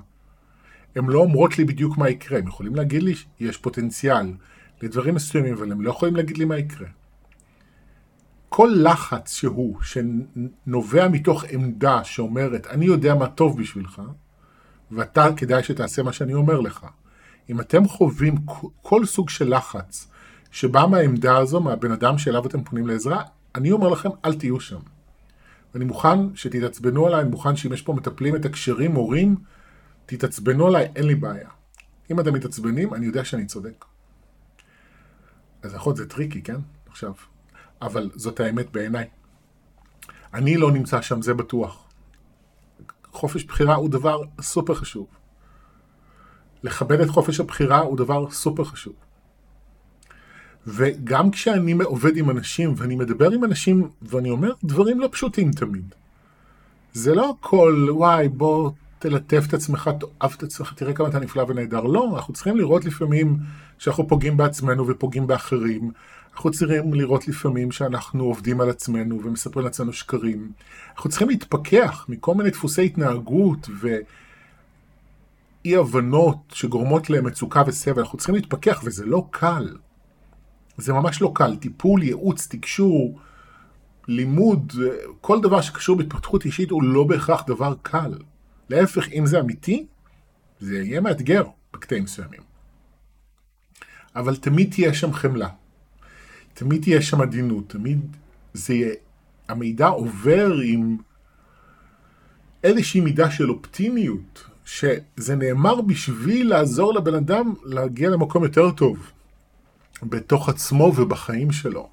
הן 0.96 1.06
לא 1.06 1.18
אומרות 1.18 1.58
לי 1.58 1.64
בדיוק 1.64 1.98
מה 1.98 2.10
יקרה, 2.10 2.38
הן 2.38 2.46
יכולים 2.46 2.74
להגיד 2.74 3.02
לי 3.02 3.14
יש 3.40 3.56
פוטנציאל 3.56 4.32
לדברים 4.82 5.14
מסוימים, 5.14 5.54
אבל 5.54 5.72
הם 5.72 5.80
לא 5.80 5.90
יכולים 5.90 6.16
להגיד 6.16 6.38
לי 6.38 6.44
מה 6.44 6.58
יקרה. 6.58 6.86
כל 8.48 8.74
לחץ 8.82 9.34
שהוא, 9.34 9.76
שנובע 9.82 11.08
מתוך 11.08 11.44
עמדה 11.48 12.04
שאומרת, 12.04 12.66
אני 12.66 12.84
יודע 12.84 13.14
מה 13.14 13.26
טוב 13.26 13.60
בשבילך, 13.60 14.02
ואתה 14.90 15.28
כדאי 15.36 15.62
שתעשה 15.62 16.02
מה 16.02 16.12
שאני 16.12 16.34
אומר 16.34 16.60
לך. 16.60 16.86
אם 17.50 17.60
אתם 17.60 17.88
חווים 17.88 18.34
כל 18.82 19.06
סוג 19.06 19.30
של 19.30 19.56
לחץ 19.56 20.08
שבא 20.50 20.86
מהעמדה 20.90 21.36
הזו, 21.36 21.60
מהבן 21.60 21.92
אדם 21.92 22.18
שאליו 22.18 22.46
אתם 22.46 22.64
פונים 22.64 22.86
לעזרה, 22.86 23.22
אני 23.54 23.72
אומר 23.72 23.88
לכם, 23.88 24.08
אל 24.24 24.34
תהיו 24.34 24.60
שם. 24.60 24.80
אני 25.74 25.84
מוכן 25.84 26.34
שתתעצבנו 26.34 27.06
עליי, 27.06 27.20
אני 27.20 27.30
מוכן 27.30 27.56
שאם 27.56 27.72
יש 27.72 27.82
פה 27.82 27.92
מטפלים, 27.92 28.34
מתקשרים, 28.34 28.92
מורים, 28.92 29.36
תתעצבנו 30.06 30.66
עליי, 30.66 30.88
אין 30.96 31.06
לי 31.06 31.14
בעיה. 31.14 31.48
אם 32.10 32.20
אתם 32.20 32.34
מתעצבנים, 32.34 32.94
אני 32.94 33.06
יודע 33.06 33.24
שאני 33.24 33.46
צודק. 33.46 33.84
אז 35.62 35.74
יכול 35.74 35.90
להיות 35.90 35.96
זה 35.96 36.08
טריקי, 36.08 36.42
כן? 36.42 36.56
עכשיו, 36.86 37.12
אבל 37.82 38.10
זאת 38.14 38.40
האמת 38.40 38.72
בעיניי. 38.72 39.08
אני 40.34 40.56
לא 40.56 40.72
נמצא 40.72 41.02
שם, 41.02 41.22
זה 41.22 41.34
בטוח. 41.34 41.84
חופש 43.12 43.44
בחירה 43.44 43.74
הוא 43.74 43.90
דבר 43.90 44.22
סופר 44.40 44.74
חשוב. 44.74 45.06
לכבד 46.62 47.00
את 47.00 47.08
חופש 47.08 47.40
הבחירה 47.40 47.78
הוא 47.78 47.96
דבר 47.96 48.30
סופר 48.30 48.64
חשוב. 48.64 48.94
וגם 50.66 51.30
כשאני 51.30 51.72
עובד 51.72 52.16
עם 52.16 52.30
אנשים 52.30 52.74
ואני 52.76 52.96
מדבר 52.96 53.30
עם 53.30 53.44
אנשים 53.44 53.88
ואני 54.02 54.30
אומר 54.30 54.52
דברים 54.64 55.00
לא 55.00 55.08
פשוטים 55.12 55.50
תמיד. 55.52 55.94
זה 56.92 57.14
לא 57.14 57.36
הכל, 57.40 57.86
וואי, 57.90 58.28
בוא 58.28 58.70
תלטף 58.98 59.44
את 59.48 59.54
עצמך, 59.54 59.90
תאהב 60.00 60.32
את 60.36 60.42
עצמך, 60.42 60.72
תראה 60.76 60.92
כמה 60.92 61.08
אתה 61.08 61.18
נפלא 61.18 61.44
ונהדר. 61.48 61.80
לא, 61.80 62.12
אנחנו 62.16 62.34
צריכים 62.34 62.56
לראות 62.56 62.84
לפעמים 62.84 63.36
שאנחנו 63.78 64.08
פוגעים 64.08 64.36
בעצמנו 64.36 64.86
ופוגעים 64.86 65.26
באחרים. 65.26 65.90
אנחנו 66.34 66.50
צריכים 66.50 66.94
לראות 66.94 67.28
לפעמים 67.28 67.72
שאנחנו 67.72 68.24
עובדים 68.24 68.60
על 68.60 68.70
עצמנו 68.70 69.20
ומספרים 69.24 69.64
לעצמנו 69.64 69.92
שקרים. 69.92 70.50
אנחנו 70.96 71.10
צריכים 71.10 71.28
להתפכח 71.28 72.06
מכל 72.08 72.34
מיני 72.34 72.50
דפוסי 72.50 72.84
התנהגות 72.84 73.68
ואי 73.80 75.76
הבנות 75.76 76.36
שגורמות 76.52 77.10
למצוקה 77.10 77.62
וסבל. 77.66 78.00
אנחנו 78.02 78.18
צריכים 78.18 78.34
להתפכח 78.34 78.80
וזה 78.84 79.06
לא 79.06 79.26
קל. 79.30 79.68
זה 80.78 80.92
ממש 80.92 81.22
לא 81.22 81.32
קל. 81.34 81.56
טיפול, 81.56 82.02
ייעוץ, 82.02 82.46
תקשור, 82.46 83.18
לימוד, 84.08 84.72
כל 85.20 85.40
דבר 85.40 85.60
שקשור 85.60 85.96
בהתפתחות 85.96 86.44
אישית 86.44 86.70
הוא 86.70 86.82
לא 86.82 87.04
בהכרח 87.04 87.44
דבר 87.46 87.74
קל. 87.82 88.14
להפך, 88.70 89.08
אם 89.12 89.26
זה 89.26 89.40
אמיתי, 89.40 89.86
זה 90.60 90.82
יהיה 90.82 91.00
מאתגר 91.00 91.44
בקטעים 91.72 92.04
מסוימים. 92.04 92.40
אבל 94.16 94.36
תמיד 94.36 94.70
תהיה 94.70 94.94
שם 94.94 95.12
חמלה. 95.12 95.48
תמיד 96.54 96.82
תהיה 96.82 97.02
שם 97.02 97.20
עדינות, 97.20 97.68
תמיד 97.68 98.16
זה 98.54 98.74
יהיה, 98.74 98.94
המידע 99.48 99.86
עובר 99.86 100.52
עם 100.64 100.96
איזושהי 102.64 103.00
מידה 103.00 103.30
של 103.30 103.50
אופטימיות, 103.50 104.44
שזה 104.64 105.36
נאמר 105.36 105.80
בשביל 105.80 106.48
לעזור 106.48 106.94
לבן 106.94 107.14
אדם 107.14 107.54
להגיע 107.64 108.10
למקום 108.10 108.44
יותר 108.44 108.70
טוב, 108.70 109.10
בתוך 110.02 110.48
עצמו 110.48 110.92
ובחיים 110.96 111.52
שלו. 111.52 111.88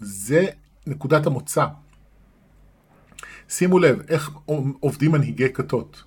זה 0.00 0.46
נקודת 0.86 1.26
המוצא. 1.26 1.66
שימו 3.48 3.78
לב 3.78 4.00
איך 4.08 4.30
עובדים 4.80 5.12
מנהיגי 5.12 5.52
כתות. 5.52 6.02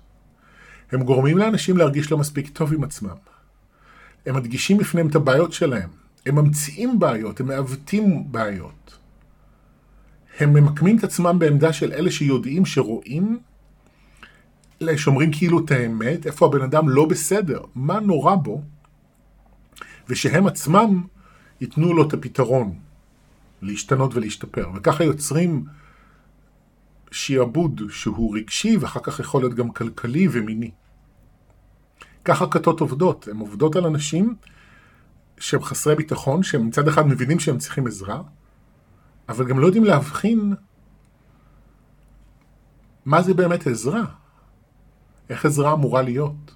הם 0.92 1.02
גורמים 1.02 1.38
לאנשים 1.38 1.76
להרגיש 1.76 2.10
לא 2.10 2.18
מספיק 2.18 2.48
טוב 2.48 2.72
עם 2.72 2.84
עצמם. 2.84 3.16
הם 4.26 4.36
מדגישים 4.36 4.78
בפניהם 4.78 5.08
את 5.08 5.14
הבעיות 5.14 5.52
שלהם. 5.52 5.88
הם 6.26 6.34
ממציאים 6.34 6.98
בעיות, 6.98 7.40
הם 7.40 7.46
מעוותים 7.46 8.32
בעיות. 8.32 8.98
הם 10.38 10.52
ממקמים 10.52 10.98
את 10.98 11.04
עצמם 11.04 11.38
בעמדה 11.38 11.72
של 11.72 11.92
אלה 11.92 12.10
שיודעים, 12.10 12.66
שרואים, 12.66 13.38
שאומרים 14.96 15.32
כאילו 15.32 15.64
את 15.64 15.70
האמת, 15.70 16.26
איפה 16.26 16.46
הבן 16.46 16.62
אדם 16.62 16.88
לא 16.88 17.06
בסדר, 17.06 17.60
מה 17.74 18.00
נורא 18.00 18.34
בו, 18.34 18.62
ושהם 20.08 20.46
עצמם 20.46 21.06
ייתנו 21.60 21.94
לו 21.94 22.08
את 22.08 22.12
הפתרון 22.12 22.78
להשתנות 23.62 24.14
ולהשתפר. 24.14 24.70
וככה 24.74 25.04
יוצרים 25.04 25.64
שיעבוד 27.10 27.82
שהוא 27.90 28.36
רגשי 28.36 28.76
ואחר 28.76 29.00
כך 29.00 29.20
יכול 29.20 29.42
להיות 29.42 29.54
גם 29.54 29.70
כלכלי 29.70 30.28
ומיני. 30.32 30.70
ככה 32.24 32.46
כתות 32.46 32.80
עובדות, 32.80 33.28
הן 33.28 33.36
עובדות 33.36 33.76
על 33.76 33.86
אנשים 33.86 34.34
שהם 35.38 35.62
חסרי 35.62 35.94
ביטחון, 35.94 36.42
שהם 36.42 36.66
מצד 36.66 36.88
אחד 36.88 37.06
מבינים 37.06 37.40
שהם 37.40 37.58
צריכים 37.58 37.86
עזרה, 37.86 38.22
אבל 39.28 39.48
גם 39.48 39.58
לא 39.58 39.66
יודעים 39.66 39.84
להבחין 39.84 40.54
מה 43.04 43.22
זה 43.22 43.34
באמת 43.34 43.66
עזרה, 43.66 44.04
איך 45.28 45.44
עזרה 45.44 45.72
אמורה 45.72 46.02
להיות. 46.02 46.54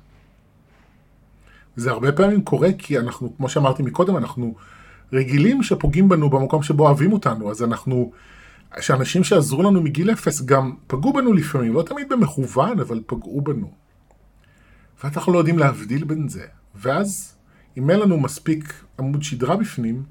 זה 1.77 1.91
הרבה 1.91 2.13
פעמים 2.13 2.43
קורה 2.43 2.69
כי 2.79 2.99
אנחנו, 2.99 3.37
כמו 3.37 3.49
שאמרתי 3.49 3.83
מקודם, 3.83 4.17
אנחנו 4.17 4.55
רגילים 5.13 5.63
שפוגעים 5.63 6.09
בנו 6.09 6.31
במקום 6.31 6.63
שבו 6.63 6.87
אוהבים 6.87 7.13
אותנו, 7.13 7.51
אז 7.51 7.63
אנחנו, 7.63 8.13
שאנשים 8.81 9.25
שעזרו 9.25 9.63
לנו 9.63 9.83
מגיל 9.83 10.11
אפס 10.11 10.43
גם 10.43 10.73
פגעו 10.87 11.13
בנו 11.13 11.33
לפעמים, 11.33 11.75
לא 11.75 11.83
תמיד 11.83 12.09
במכוון, 12.09 12.81
אבל 12.81 13.03
פגעו 13.07 13.41
בנו. 13.41 13.73
ואנחנו 15.05 15.33
לא 15.33 15.39
יודעים 15.39 15.59
להבדיל 15.59 16.05
בין 16.05 16.29
זה. 16.29 16.47
ואז 16.75 17.35
אם 17.77 17.91
אין 17.91 18.01
לנו 18.01 18.21
מספיק 18.21 18.85
עמוד 18.99 19.23
שדרה 19.23 19.57
בפנים, 19.57 20.03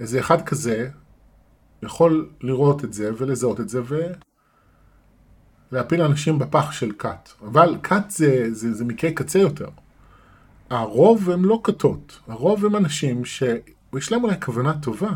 איזה 0.00 0.20
אחד 0.20 0.42
כזה 0.42 0.88
יכול 1.82 2.30
לראות 2.40 2.84
את 2.84 2.92
זה 2.92 3.10
ולזהות 3.18 3.60
את 3.60 3.68
זה 3.68 3.80
ולהפיל 5.72 6.02
אנשים 6.02 6.38
בפח 6.38 6.72
של 6.72 6.92
כת. 6.98 7.28
אבל 7.42 7.76
כת 7.82 8.02
זה, 8.08 8.48
זה, 8.52 8.74
זה 8.74 8.84
מקרה 8.84 9.10
קצה 9.12 9.38
יותר. 9.38 9.68
הרוב 10.72 11.30
הם 11.30 11.44
לא 11.44 11.60
כתות, 11.64 12.20
הרוב 12.28 12.64
הם 12.64 12.76
אנשים 12.76 13.22
ויש 13.92 14.12
להם 14.12 14.24
אולי 14.24 14.40
כוונה 14.40 14.78
טובה, 14.78 15.12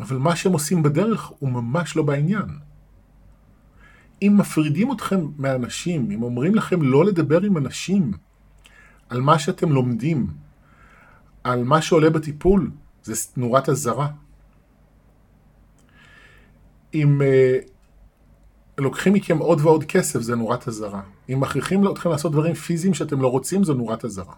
אבל 0.00 0.16
מה 0.16 0.36
שהם 0.36 0.52
עושים 0.52 0.82
בדרך 0.82 1.32
הוא 1.38 1.50
ממש 1.50 1.96
לא 1.96 2.02
בעניין. 2.02 2.58
אם 4.22 4.34
מפרידים 4.38 4.92
אתכם 4.92 5.20
מאנשים, 5.38 6.10
אם 6.10 6.22
אומרים 6.22 6.54
לכם 6.54 6.82
לא 6.82 7.04
לדבר 7.04 7.40
עם 7.42 7.56
אנשים 7.56 8.12
על 9.08 9.20
מה 9.20 9.38
שאתם 9.38 9.72
לומדים, 9.72 10.26
על 11.44 11.64
מה 11.64 11.82
שעולה 11.82 12.10
בטיפול, 12.10 12.70
זה 13.02 13.14
נורת 13.36 13.68
אזהרה. 13.68 14.08
אם 16.94 17.20
uh, 17.20 17.68
לוקחים 18.78 19.12
מכם 19.12 19.38
עוד 19.38 19.60
ועוד 19.60 19.84
כסף, 19.84 20.20
זה 20.20 20.36
נורת 20.36 20.68
אזהרה. 20.68 21.00
אם 21.28 21.40
מכריחים 21.40 21.90
אתכם 21.90 22.10
לעשות 22.10 22.32
דברים 22.32 22.54
פיזיים 22.54 22.94
שאתם 22.94 23.22
לא 23.22 23.28
רוצים, 23.28 23.64
זה 23.64 23.74
נורת 23.74 24.04
אזהרה. 24.04 24.34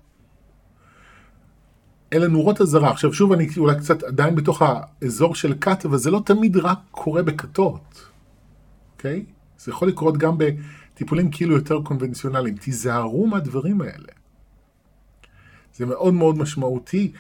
אלה 2.12 2.28
נורות 2.28 2.60
אזהרה. 2.60 2.90
עכשיו 2.90 3.12
שוב, 3.12 3.32
אני 3.32 3.48
אולי 3.56 3.78
קצת 3.78 4.02
עדיין 4.02 4.34
בתוך 4.34 4.62
האזור 4.62 5.34
של 5.34 5.54
כת, 5.60 5.84
אבל 5.84 5.98
זה 5.98 6.10
לא 6.10 6.22
תמיד 6.26 6.56
רק 6.56 6.78
קורה 6.90 7.22
בכתות, 7.22 8.04
אוקיי? 8.92 9.24
Okay? 9.26 9.32
זה 9.64 9.72
יכול 9.72 9.88
לקרות 9.88 10.16
גם 10.16 10.36
בטיפולים 10.38 11.30
כאילו 11.30 11.54
יותר 11.54 11.80
קונבנציונליים. 11.84 12.56
תיזהרו 12.56 13.26
מהדברים 13.26 13.80
האלה. 13.80 14.08
זה 15.74 15.86
מאוד 15.86 16.14
מאוד 16.14 16.38
משמעותי, 16.38 17.12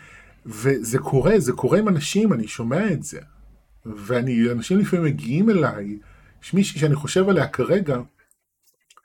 וזה 0.46 0.98
קורה, 0.98 1.34
זה 1.38 1.52
קורה 1.52 1.78
עם 1.78 1.88
אנשים, 1.88 2.32
אני 2.32 2.48
שומע 2.48 2.92
את 2.92 3.02
זה. 3.02 3.20
ואנשים 3.86 4.78
לפעמים 4.78 5.04
מגיעים 5.04 5.50
אליי, 5.50 5.98
יש 6.42 6.54
מישהי 6.54 6.80
שאני 6.80 6.94
חושב 6.94 7.28
עליה 7.28 7.48
כרגע, 7.48 7.96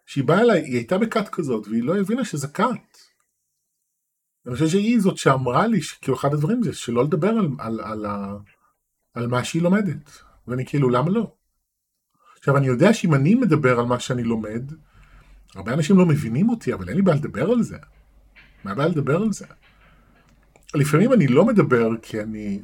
שהיא 0.05 0.23
באה 0.23 0.41
אליי, 0.41 0.61
היא 0.61 0.75
הייתה 0.75 0.97
בכת 0.97 1.29
כזאת, 1.29 1.67
והיא 1.67 1.83
לא 1.83 1.97
הבינה 1.97 2.25
שזה 2.25 2.47
כת. 2.47 2.97
אני 4.45 4.53
חושב 4.53 4.67
שהיא 4.67 4.99
זאת 4.99 5.17
שאמרה 5.17 5.67
לי, 5.67 5.79
כאילו 6.01 6.17
אחד 6.17 6.33
הדברים 6.33 6.63
זה 6.63 6.73
שלא 6.73 7.03
לדבר 7.03 7.29
על, 7.29 7.47
על, 7.59 7.79
על, 7.79 8.05
על, 8.05 8.37
על 9.13 9.27
מה 9.27 9.43
שהיא 9.43 9.61
לומדת. 9.61 10.11
ואני 10.47 10.65
כאילו, 10.65 10.89
למה 10.89 11.09
לא? 11.09 11.35
עכשיו, 12.37 12.57
אני 12.57 12.67
יודע 12.67 12.93
שאם 12.93 13.13
אני 13.13 13.35
מדבר 13.35 13.79
על 13.79 13.85
מה 13.85 13.99
שאני 13.99 14.23
לומד, 14.23 14.71
הרבה 15.55 15.73
אנשים 15.73 15.97
לא 15.97 16.05
מבינים 16.05 16.49
אותי, 16.49 16.73
אבל 16.73 16.89
אין 16.89 16.97
לי 16.97 17.01
בעיה 17.03 17.17
לדבר 17.17 17.51
על 17.51 17.63
זה. 17.63 17.77
מה 18.63 18.71
הבעיה 18.71 18.89
לדבר 18.89 19.21
על 19.21 19.33
זה? 19.33 19.45
לפעמים 20.75 21.13
אני 21.13 21.27
לא 21.27 21.45
מדבר 21.45 21.89
כי 22.01 22.21
אני... 22.21 22.61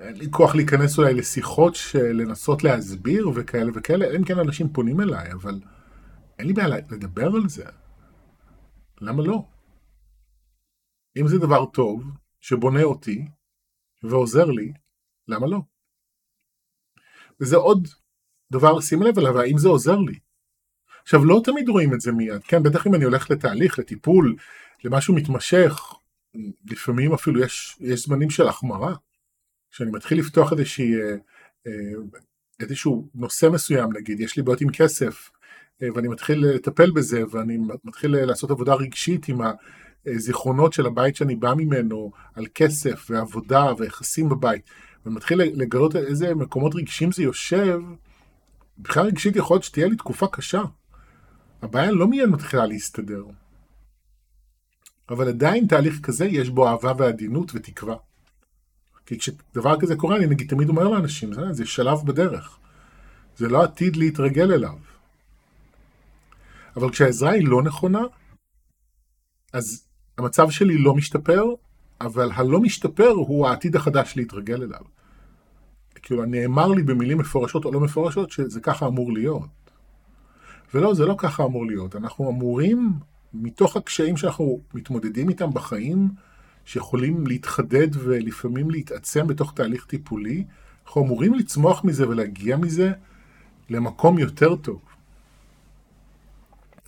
אין 0.00 0.16
לי 0.16 0.26
כוח 0.30 0.54
להיכנס 0.54 0.98
אולי 0.98 1.14
לשיחות 1.14 1.74
לנסות 1.94 2.64
להסביר 2.64 3.28
וכאלה 3.34 3.70
וכאלה, 3.74 4.06
אלא 4.06 4.16
אם 4.16 4.24
כן 4.24 4.38
אנשים 4.38 4.68
פונים 4.72 5.00
אליי, 5.00 5.32
אבל 5.32 5.60
אין 6.38 6.46
לי 6.46 6.52
בעיה 6.52 6.68
לדבר 6.68 7.26
על 7.26 7.48
זה. 7.48 7.64
למה 9.00 9.22
לא? 9.22 9.42
אם 11.16 11.28
זה 11.28 11.38
דבר 11.38 11.66
טוב, 11.66 12.02
שבונה 12.40 12.82
אותי 12.82 13.26
ועוזר 14.02 14.44
לי, 14.44 14.72
למה 15.28 15.46
לא? 15.46 15.60
וזה 17.40 17.56
עוד 17.56 17.88
דבר 18.52 18.72
לשים 18.72 19.02
לב 19.02 19.18
אליו, 19.18 19.40
האם 19.40 19.58
זה 19.58 19.68
עוזר 19.68 19.96
לי. 19.96 20.18
עכשיו, 21.02 21.24
לא 21.24 21.40
תמיד 21.44 21.68
רואים 21.68 21.94
את 21.94 22.00
זה 22.00 22.12
מיד, 22.12 22.42
כן, 22.44 22.62
בטח 22.62 22.86
אם 22.86 22.94
אני 22.94 23.04
הולך 23.04 23.30
לתהליך, 23.30 23.78
לטיפול, 23.78 24.36
למשהו 24.84 25.14
מתמשך, 25.14 25.80
לפעמים 26.64 27.12
אפילו 27.12 27.40
יש, 27.40 27.76
יש 27.80 28.02
זמנים 28.06 28.30
של 28.30 28.48
החמרה. 28.48 28.94
כשאני 29.70 29.90
מתחיל 29.90 30.18
לפתוח 30.18 30.52
איזושהי, 30.52 30.94
אה, 30.94 31.14
אה, 31.66 31.72
איזשהו 32.60 33.08
נושא 33.14 33.48
מסוים, 33.52 33.92
נגיד, 33.92 34.20
יש 34.20 34.36
לי 34.36 34.42
בעיות 34.42 34.60
עם 34.60 34.72
כסף, 34.72 35.30
אה, 35.82 35.88
ואני 35.94 36.08
מתחיל 36.08 36.46
לטפל 36.46 36.90
בזה, 36.90 37.22
ואני 37.30 37.58
מתחיל 37.84 38.16
לעשות 38.16 38.50
עבודה 38.50 38.74
רגשית 38.74 39.28
עם 39.28 39.40
הזיכרונות 40.06 40.72
של 40.72 40.86
הבית 40.86 41.16
שאני 41.16 41.36
בא 41.36 41.54
ממנו, 41.56 42.10
על 42.34 42.46
כסף 42.54 43.06
ועבודה 43.10 43.72
ויחסים 43.78 44.28
בבית, 44.28 44.62
ומתחיל 45.06 45.42
לגלות 45.42 45.96
איזה 45.96 46.34
מקומות 46.34 46.74
רגשיים 46.74 47.12
זה 47.12 47.22
יושב, 47.22 47.80
מבחינה 48.78 49.06
רגשית 49.06 49.36
יכול 49.36 49.54
להיות 49.54 49.64
שתהיה 49.64 49.88
לי 49.88 49.96
תקופה 49.96 50.26
קשה. 50.26 50.62
הבעיה 51.62 51.90
לא 51.90 52.08
מיד 52.08 52.28
מתחילה 52.28 52.66
להסתדר. 52.66 53.24
אבל 55.08 55.28
עדיין 55.28 55.66
תהליך 55.66 56.00
כזה 56.02 56.24
יש 56.24 56.50
בו 56.50 56.68
אהבה 56.68 56.92
ועדינות 56.98 57.52
ותקווה. 57.54 57.96
כי 59.10 59.18
כשדבר 59.18 59.80
כזה 59.80 59.96
קורה, 59.96 60.16
אני 60.16 60.26
נגיד 60.26 60.48
תמיד 60.48 60.68
אומר 60.68 60.88
לאנשים, 60.88 61.32
זה, 61.32 61.52
זה 61.52 61.66
שלב 61.66 61.98
בדרך. 62.04 62.58
זה 63.36 63.48
לא 63.48 63.62
עתיד 63.62 63.96
להתרגל 63.96 64.52
אליו. 64.52 64.76
אבל 66.76 66.90
כשהעזרה 66.90 67.30
היא 67.30 67.48
לא 67.48 67.62
נכונה, 67.62 68.00
אז 69.52 69.86
המצב 70.18 70.50
שלי 70.50 70.78
לא 70.78 70.94
משתפר, 70.94 71.44
אבל 72.00 72.30
הלא 72.34 72.60
משתפר 72.60 73.08
הוא 73.08 73.46
העתיד 73.46 73.76
החדש 73.76 74.12
להתרגל 74.16 74.62
אליו. 74.62 74.80
כאילו, 75.94 76.24
נאמר 76.24 76.68
לי 76.68 76.82
במילים 76.82 77.18
מפורשות 77.18 77.64
או 77.64 77.72
לא 77.72 77.80
מפורשות 77.80 78.30
שזה 78.30 78.60
ככה 78.60 78.86
אמור 78.86 79.12
להיות. 79.12 79.70
ולא, 80.74 80.94
זה 80.94 81.06
לא 81.06 81.14
ככה 81.18 81.44
אמור 81.44 81.66
להיות. 81.66 81.96
אנחנו 81.96 82.30
אמורים, 82.30 82.92
מתוך 83.34 83.76
הקשיים 83.76 84.16
שאנחנו 84.16 84.60
מתמודדים 84.74 85.28
איתם 85.28 85.50
בחיים, 85.54 86.08
שיכולים 86.70 87.26
להתחדד 87.26 87.88
ולפעמים 87.92 88.70
להתעצם 88.70 89.26
בתוך 89.26 89.52
תהליך 89.54 89.84
טיפולי, 89.84 90.44
אנחנו 90.86 91.04
אמורים 91.04 91.34
לצמוח 91.34 91.84
מזה 91.84 92.08
ולהגיע 92.08 92.56
מזה 92.56 92.92
למקום 93.70 94.18
יותר 94.18 94.56
טוב. 94.56 94.80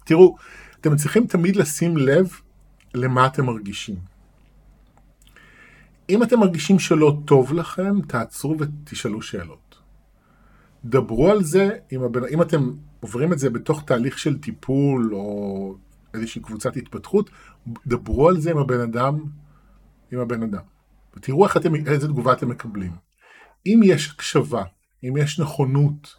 תראו, 0.04 0.36
אתם 0.80 0.96
צריכים 0.96 1.26
תמיד 1.26 1.56
לשים 1.56 1.96
לב 1.96 2.30
למה 2.94 3.26
אתם 3.26 3.46
מרגישים. 3.46 3.96
אם 6.08 6.22
אתם 6.22 6.40
מרגישים 6.40 6.78
שלא 6.78 7.18
טוב 7.24 7.52
לכם, 7.52 8.00
תעצרו 8.02 8.56
ותשאלו 8.58 9.22
שאלות. 9.22 9.78
דברו 10.84 11.30
על 11.30 11.42
זה, 11.42 11.70
אם, 11.92 12.02
הבן, 12.02 12.24
אם 12.24 12.42
אתם 12.42 12.70
עוברים 13.00 13.32
את 13.32 13.38
זה 13.38 13.50
בתוך 13.50 13.82
תהליך 13.84 14.18
של 14.18 14.38
טיפול 14.38 15.14
או 15.14 15.76
איזושהי 16.14 16.42
קבוצת 16.42 16.76
התפתחות, 16.76 17.30
דברו 17.86 18.28
על 18.28 18.40
זה 18.40 18.50
עם 18.50 18.58
הבן 18.58 18.80
אדם, 18.80 19.41
עם 20.12 20.18
הבן 20.18 20.42
אדם. 20.42 20.62
ותראו 21.16 21.44
איך 21.44 21.56
אתם, 21.56 21.74
איזה 21.74 22.08
תגובה 22.08 22.32
אתם 22.32 22.48
מקבלים. 22.48 22.92
אם 23.66 23.80
יש 23.84 24.10
הקשבה, 24.10 24.64
אם 25.04 25.16
יש 25.16 25.40
נכונות 25.40 26.14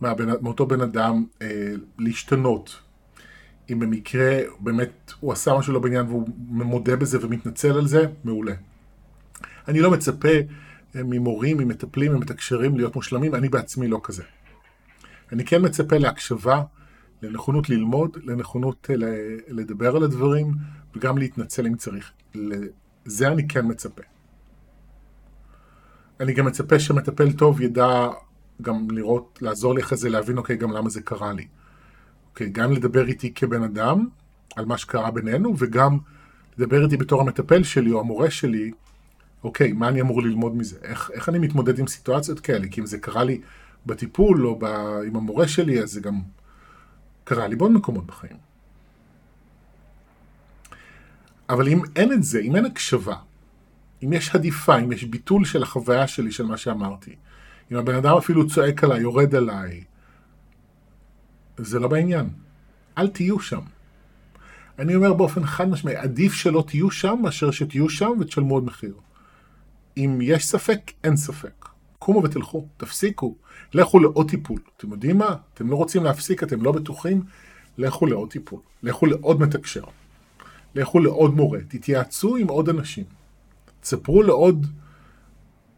מהבן, 0.00 0.28
מאותו 0.40 0.66
בן 0.66 0.80
אדם 0.80 1.24
אה, 1.42 1.72
להשתנות, 1.98 2.80
אם 3.72 3.78
במקרה 3.78 4.38
באמת 4.60 5.12
הוא 5.20 5.32
עשה 5.32 5.54
משהו 5.58 5.72
לא 5.72 5.80
בעניין 5.80 6.06
והוא 6.06 6.28
מודה 6.48 6.96
בזה 6.96 7.18
ומתנצל 7.20 7.78
על 7.78 7.86
זה, 7.86 8.06
מעולה. 8.24 8.54
אני 9.68 9.80
לא 9.80 9.90
מצפה 9.90 10.28
אה, 10.96 11.02
ממורים, 11.04 11.58
ממטפלים, 11.58 12.12
ממתקשרים 12.12 12.76
להיות 12.76 12.96
מושלמים, 12.96 13.34
אני 13.34 13.48
בעצמי 13.48 13.88
לא 13.88 14.00
כזה. 14.02 14.22
אני 15.32 15.44
כן 15.44 15.64
מצפה 15.64 15.98
להקשבה, 15.98 16.62
לנכונות 17.22 17.68
ללמוד, 17.68 18.16
לנכונות 18.24 18.90
אה, 18.90 18.96
לדבר 19.48 19.96
על 19.96 20.02
הדברים 20.02 20.52
וגם 20.96 21.18
להתנצל 21.18 21.66
אם 21.66 21.76
צריך. 21.76 22.12
לזה 23.06 23.28
אני 23.28 23.48
כן 23.48 23.66
מצפה. 23.70 24.02
אני 26.20 26.32
גם 26.32 26.46
מצפה 26.46 26.80
שמטפל 26.80 27.32
טוב 27.32 27.60
ידע 27.60 28.08
גם 28.62 28.90
לראות, 28.90 29.38
לעזור 29.42 29.74
לי 29.74 29.82
אחרי 29.82 29.98
זה 29.98 30.08
להבין, 30.08 30.38
אוקיי, 30.38 30.56
גם 30.56 30.72
למה 30.72 30.90
זה 30.90 31.00
קרה 31.00 31.32
לי. 31.32 31.46
אוקיי, 32.30 32.48
גם 32.48 32.72
לדבר 32.72 33.06
איתי 33.06 33.34
כבן 33.34 33.62
אדם 33.62 34.06
על 34.56 34.64
מה 34.64 34.78
שקרה 34.78 35.10
בינינו, 35.10 35.54
וגם 35.58 35.98
לדבר 36.58 36.84
איתי 36.84 36.96
בתור 36.96 37.20
המטפל 37.20 37.62
שלי 37.62 37.92
או 37.92 38.00
המורה 38.00 38.30
שלי 38.30 38.70
אוקיי, 39.44 39.72
מה 39.72 39.88
אני 39.88 40.00
אמור 40.00 40.22
ללמוד 40.22 40.56
מזה? 40.56 40.76
איך, 40.82 41.10
איך 41.14 41.28
אני 41.28 41.38
מתמודד 41.38 41.78
עם 41.78 41.86
סיטואציות 41.86 42.40
כאלה? 42.40 42.68
כי 42.68 42.80
אם 42.80 42.86
זה 42.86 42.98
קרה 42.98 43.24
לי 43.24 43.40
בטיפול 43.86 44.46
או 44.46 44.58
ב, 44.58 44.64
עם 45.06 45.16
המורה 45.16 45.48
שלי, 45.48 45.82
אז 45.82 45.92
זה 45.92 46.00
גם 46.00 46.20
קרה 47.24 47.46
לי 47.46 47.56
בעוד 47.56 47.72
מקומות 47.72 48.06
בחיים. 48.06 48.36
אבל 51.48 51.68
אם 51.68 51.82
אין 51.96 52.12
את 52.12 52.22
זה, 52.22 52.40
אם 52.40 52.56
אין 52.56 52.64
הקשבה, 52.64 53.16
אם 54.04 54.12
יש 54.12 54.34
הדיפה, 54.34 54.78
אם 54.78 54.92
יש 54.92 55.04
ביטול 55.04 55.44
של 55.44 55.62
החוויה 55.62 56.06
שלי, 56.06 56.32
של 56.32 56.46
מה 56.46 56.56
שאמרתי, 56.56 57.16
אם 57.72 57.76
הבן 57.76 57.94
אדם 57.94 58.16
אפילו 58.16 58.48
צועק 58.48 58.84
עליי, 58.84 59.00
יורד 59.00 59.34
עליי, 59.34 59.84
זה 61.56 61.78
לא 61.78 61.88
בעניין. 61.88 62.28
אל 62.98 63.08
תהיו 63.08 63.40
שם. 63.40 63.60
אני 64.78 64.94
אומר 64.94 65.12
באופן 65.12 65.46
חד 65.46 65.68
משמעי, 65.68 65.96
עדיף 65.96 66.32
שלא 66.32 66.64
תהיו 66.66 66.90
שם 66.90 67.18
מאשר 67.22 67.50
שתהיו 67.50 67.88
שם 67.88 68.10
ותשלמו 68.20 68.54
עוד 68.54 68.64
מחיר. 68.64 68.94
אם 69.96 70.18
יש 70.22 70.46
ספק, 70.46 70.92
אין 71.04 71.16
ספק. 71.16 71.68
קומו 71.98 72.22
ותלכו, 72.22 72.66
תפסיקו, 72.76 73.36
לכו 73.74 73.98
לעוד 73.98 74.30
טיפול. 74.30 74.60
אתם 74.76 74.90
יודעים 74.90 75.18
מה? 75.18 75.36
אתם 75.54 75.70
לא 75.70 75.76
רוצים 75.76 76.04
להפסיק, 76.04 76.42
אתם 76.42 76.62
לא 76.62 76.72
בטוחים, 76.72 77.22
לכו 77.78 78.06
לעוד 78.06 78.30
טיפול. 78.30 78.60
לכו 78.82 79.06
לעוד 79.06 79.40
מתקשר. 79.40 79.84
לכו 80.74 80.98
לעוד 81.00 81.34
מורה. 81.34 81.58
תתייעצו 81.68 82.36
עם 82.36 82.48
עוד 82.48 82.68
אנשים. 82.68 83.04
תספרו 83.80 84.22
לעוד 84.22 84.66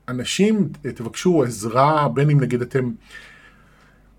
אנשים, 0.08 0.68
תבקשו 0.82 1.42
עזרה, 1.42 2.08
בין 2.08 2.30
אם 2.30 2.40
נגיד 2.40 2.62
אתם 2.62 2.90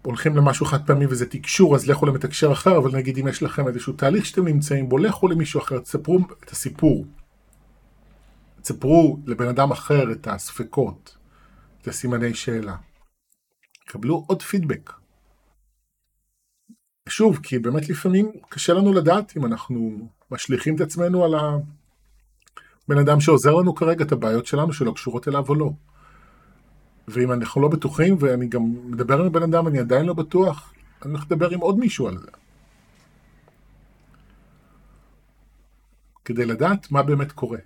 הולכים 0.02 0.36
למשהו 0.36 0.66
חד 0.66 0.86
פעמי 0.86 1.06
וזה 1.06 1.30
תקשור, 1.30 1.76
אז 1.76 1.90
לכו 1.90 2.06
למתקשר 2.06 2.52
אחר, 2.52 2.78
אבל 2.78 2.96
נגיד 2.96 3.18
אם 3.18 3.28
יש 3.28 3.44
לכם 3.44 3.68
איזשהו 3.68 3.94
תהליך 3.94 4.26
שאתם 4.26 4.46
נמצאים 4.46 4.90
בו, 4.90 4.98
לכו 4.98 5.28
למישהו 5.28 5.60
אחר, 5.62 5.80
תספרו 5.80 6.20
את 6.44 6.50
הסיפור. 6.50 7.06
תספרו 8.62 9.20
לבן 9.26 9.48
אדם 9.48 9.72
אחר 9.72 10.12
את 10.12 10.28
הספקות, 10.28 11.18
את 11.82 11.88
הסימני 11.88 12.34
שאלה. 12.34 12.76
קבלו 13.86 14.24
עוד 14.28 14.42
פידבק. 14.42 14.94
שוב, 17.10 17.40
כי 17.44 17.60
באמת 17.60 17.90
לפעמים 17.90 18.32
קשה 18.50 18.74
לנו 18.74 18.94
לדעת 18.94 19.38
אם 19.38 19.46
אנחנו 19.46 20.08
משליכים 20.32 20.76
את 20.76 20.82
עצמנו 20.82 21.26
על 21.26 21.36
הבן 21.36 22.98
אדם 23.00 23.20
שעוזר 23.20 23.56
לנו 23.56 23.76
כרגע 23.76 24.06
את 24.06 24.12
הבעיות 24.12 24.46
שלנו 24.46 24.74
שלא 24.74 24.92
קשורות 24.92 25.28
אליו 25.28 25.46
או 25.50 25.56
לא. 25.56 25.72
ואם 27.08 27.32
אנחנו 27.32 27.62
לא 27.62 27.68
בטוחים 27.68 28.18
ואני 28.20 28.48
גם 28.48 28.92
מדבר 28.92 29.22
עם 29.22 29.32
בן 29.32 29.44
אדם 29.44 29.66
ואני 29.66 29.80
עדיין 29.80 30.06
לא 30.06 30.14
בטוח, 30.14 30.74
אני 31.06 31.12
הולך 31.12 31.26
לדבר 31.26 31.50
עם 31.50 31.60
עוד 31.60 31.78
מישהו 31.78 32.08
על 32.08 32.18
זה. 32.18 32.28
כדי 36.26 36.46
לדעת 36.46 36.92
מה 36.92 37.04
באמת 37.04 37.32
קורה. 37.32 37.60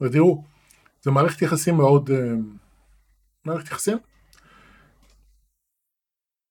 ותראו, 0.00 0.44
זו 1.02 1.12
מערכת 1.12 1.42
יחסים 1.42 1.76
מאוד... 1.76 2.10
אה, 2.10 2.32
מערכת 3.44 3.66
יחסים? 3.66 3.98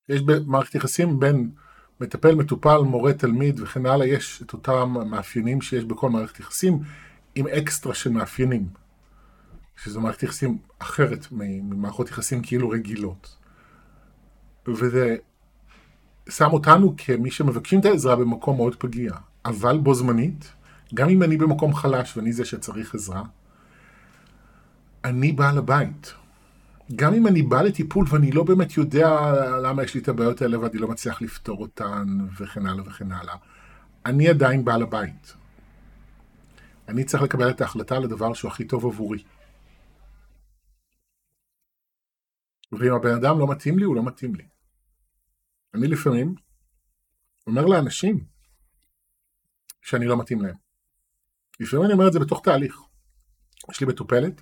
יש 0.10 0.22
מערכת 0.46 0.76
יחסים 0.76 1.20
בין 1.20 1.50
מטפל, 2.02 2.36
מטופל, 2.36 2.78
מורה, 2.78 3.13
תלמיד 3.13 3.60
וכן 3.60 3.86
הלאה, 3.86 4.08
יש 4.08 4.41
את 4.41 4.54
אותם 4.54 4.96
מאפיינים 5.10 5.62
שיש 5.62 5.86
בכל 5.86 6.10
מערכת 6.10 6.39
יחסים, 6.39 6.80
עם 7.36 7.48
אקסטרה 7.48 7.93
של 7.93 8.10
מאפיינים, 8.10 8.67
שזו 9.84 10.02
מערכת 10.02 10.24
יחסים 10.24 10.58
אחרת 10.80 11.28
ממערכות 11.32 12.10
יחסים 12.10 12.41
כאילו 12.41 12.70
רגילות. 12.70 13.38
וזה 14.67 15.15
שם 16.30 16.54
אותנו 16.54 16.93
כמי 16.98 17.32
שמבקשים 17.32 17.80
את 17.80 17.86
העזרה 17.86 18.15
במקום 18.15 18.58
מאוד 18.58 18.76
פגיע, 18.76 19.12
אבל 19.46 19.78
בו 19.78 19.93
זמנית, 19.93 20.54
גם 20.93 21.10
אם 21.10 21.24
אני 21.24 21.38
במקום 21.38 21.74
חלש 21.74 22.17
ואני 22.17 22.34
זה 22.34 22.46
שצריך 22.46 22.96
עזרה, 22.96 23.24
אני 25.04 25.32
בעל 25.32 25.58
הבית. 25.58 26.13
גם 26.95 27.13
אם 27.13 27.28
אני 27.28 27.41
בא 27.41 27.62
לטיפול 27.62 28.06
ואני 28.10 28.32
לא 28.32 28.43
באמת 28.43 28.78
יודע 28.78 29.10
למה 29.63 29.84
יש 29.84 29.95
לי 29.95 30.02
את 30.02 30.08
הבעיות 30.08 30.41
האלה 30.41 30.60
ואני 30.60 30.78
לא 30.78 30.88
מצליח 30.88 31.21
לפתור 31.21 31.62
אותן 31.62 32.08
וכן 32.39 32.65
הלאה 32.65 32.84
וכן 32.88 33.12
הלאה, 33.12 33.36
אני 34.06 34.28
עדיין 34.30 34.65
בעל 34.65 34.84
הבית. 34.84 35.34
אני 36.88 37.04
צריך 37.04 37.23
לקבל 37.23 37.50
את 37.50 37.62
ההחלטה 37.62 38.00
לדבר 38.00 38.34
שהוא 38.34 38.52
הכי 38.52 38.67
טוב 38.67 38.86
עבורי. 38.86 39.23
ואם 42.71 42.93
הבן 42.93 43.13
אדם 43.15 43.39
לא 43.39 43.47
מתאים 43.47 43.80
לי, 43.80 43.86
הוא 43.86 43.95
לא 43.95 44.04
מתאים 44.04 44.36
לי. 44.36 44.47
אני 45.73 45.88
לפעמים 45.88 46.36
אומר 47.47 47.65
לאנשים 47.65 48.26
שאני 49.82 50.06
לא 50.06 50.17
מתאים 50.19 50.41
להם. 50.41 50.56
לפעמים 51.60 51.86
אני 51.86 51.93
אומר 51.93 52.08
את 52.08 52.13
זה 52.13 52.19
בתוך 52.19 52.41
תהליך. 52.43 52.82
יש 53.71 53.82
לי 53.82 53.88
מטופלת, 53.88 54.41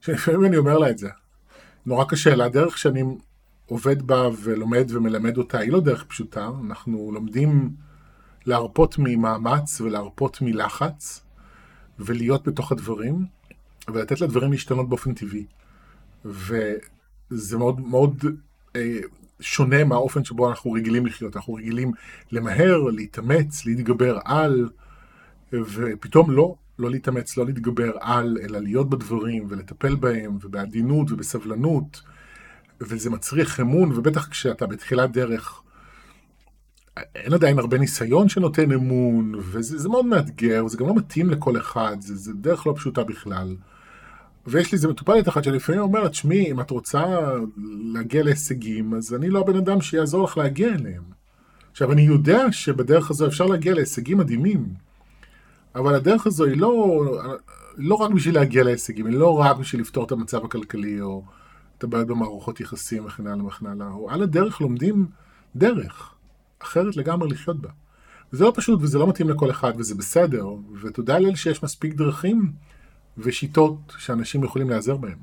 שלפעמים 0.00 0.44
אני 0.44 0.56
אומר 0.56 0.78
לה 0.78 0.90
את 0.90 0.98
זה. 0.98 1.10
נורא 1.86 2.04
קשה 2.04 2.34
לה, 2.34 2.44
הדרך 2.44 2.78
שאני 2.78 3.02
עובד 3.66 4.02
בה 4.02 4.28
ולומד 4.42 4.86
ומלמד 4.88 5.36
אותה 5.36 5.58
היא 5.58 5.72
לא 5.72 5.80
דרך 5.80 6.04
פשוטה, 6.04 6.50
אנחנו 6.66 7.10
לומדים 7.12 7.70
להרפות 8.46 8.94
ממאמץ 8.98 9.80
ולהרפות 9.80 10.38
מלחץ 10.40 11.24
ולהיות 11.98 12.48
בתוך 12.48 12.72
הדברים 12.72 13.26
ולתת 13.88 14.20
לדברים 14.20 14.52
להשתנות 14.52 14.88
באופן 14.88 15.14
טבעי. 15.14 15.44
וזה 16.24 17.58
מאוד 17.58 17.80
מאוד 17.80 18.24
אה, 18.76 18.98
שונה 19.40 19.84
מהאופן 19.84 20.24
שבו 20.24 20.50
אנחנו 20.50 20.72
רגילים 20.72 21.06
לחיות, 21.06 21.36
אנחנו 21.36 21.54
רגילים 21.54 21.92
למהר, 22.32 22.78
להתאמץ, 22.78 23.66
להתגבר 23.66 24.18
על, 24.24 24.68
ופתאום 25.52 26.30
לא, 26.30 26.54
לא 26.82 26.90
להתאמץ, 26.90 27.36
לא 27.36 27.46
להתגבר 27.46 27.92
על, 28.00 28.38
אלא 28.42 28.58
להיות 28.58 28.90
בדברים 28.90 29.46
ולטפל 29.48 29.94
בהם, 29.94 30.38
ובעדינות 30.42 31.12
ובסבלנות, 31.12 32.02
וזה 32.80 33.10
מצריך 33.10 33.60
אמון, 33.60 33.92
ובטח 33.92 34.28
כשאתה 34.28 34.66
בתחילת 34.66 35.12
דרך, 35.12 35.62
אין 36.96 37.32
עדיין 37.32 37.58
הרבה 37.58 37.78
ניסיון 37.78 38.28
שנותן 38.28 38.72
אמון, 38.72 39.32
וזה 39.38 39.88
מאוד 39.88 40.06
מאתגר, 40.06 40.64
וזה 40.64 40.76
גם 40.76 40.86
לא 40.86 40.94
מתאים 40.94 41.30
לכל 41.30 41.56
אחד, 41.56 41.96
זה, 42.00 42.16
זה 42.16 42.32
דרך 42.32 42.66
לא 42.66 42.74
פשוטה 42.76 43.04
בכלל. 43.04 43.56
ויש 44.46 44.72
לי 44.72 44.76
איזה 44.76 44.88
מטופלת 44.88 45.28
אחת 45.28 45.44
שלפעמים 45.44 45.80
אומרת, 45.80 46.14
שמי, 46.14 46.50
אם 46.50 46.60
את 46.60 46.70
רוצה 46.70 47.04
להגיע 47.94 48.22
להישגים, 48.22 48.94
אז 48.94 49.14
אני 49.14 49.30
לא 49.30 49.40
הבן 49.40 49.56
אדם 49.56 49.80
שיעזור 49.80 50.24
לך 50.24 50.38
להגיע 50.38 50.68
אליהם. 50.68 51.02
עכשיו, 51.70 51.92
אני 51.92 52.02
יודע 52.02 52.52
שבדרך 52.52 53.10
הזו 53.10 53.26
אפשר 53.26 53.46
להגיע 53.46 53.74
להישגים 53.74 54.18
מדהימים, 54.18 54.66
אבל 55.74 55.94
הדרך 55.94 56.26
הזו 56.26 56.44
היא 56.44 56.56
לא, 56.56 57.04
לא 57.76 57.94
רק 57.94 58.10
בשביל 58.10 58.34
להגיע 58.34 58.64
להישגים, 58.64 59.06
היא 59.06 59.16
לא 59.16 59.38
רק 59.38 59.56
בשביל 59.56 59.80
לפתור 59.80 60.04
את 60.04 60.12
המצב 60.12 60.44
הכלכלי, 60.44 61.00
או 61.00 61.24
את 61.78 61.84
הבעיות 61.84 62.06
במערכות 62.06 62.60
יחסים 62.60 63.06
וכן 63.06 63.26
הלאה 63.26 63.46
וכן 63.46 63.66
הלאה, 63.66 63.88
או 63.88 64.10
על 64.10 64.22
הדרך 64.22 64.60
לומדים 64.60 65.06
דרך 65.56 66.14
אחרת 66.62 66.96
לגמרי 66.96 67.28
לחיות 67.28 67.60
בה. 67.60 67.68
וזה 68.32 68.44
לא 68.44 68.52
פשוט 68.54 68.82
וזה 68.82 68.98
לא 68.98 69.08
מתאים 69.08 69.28
לכל 69.28 69.50
אחד 69.50 69.72
וזה 69.76 69.94
בסדר, 69.94 70.46
ותודה 70.82 71.18
לאל 71.18 71.34
שיש 71.34 71.62
מספיק 71.62 71.94
דרכים 71.94 72.52
ושיטות 73.18 73.76
שאנשים 73.98 74.44
יכולים 74.44 74.70
להיעזר 74.70 74.96
בהם. 74.96 75.18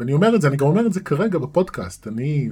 ואני 0.00 0.12
אומר 0.12 0.34
את 0.34 0.40
זה, 0.40 0.48
אני 0.48 0.56
גם 0.56 0.66
אומר 0.66 0.86
את 0.86 0.92
זה 0.92 1.00
כרגע 1.00 1.38
בפודקאסט, 1.38 2.08
אני 2.08 2.50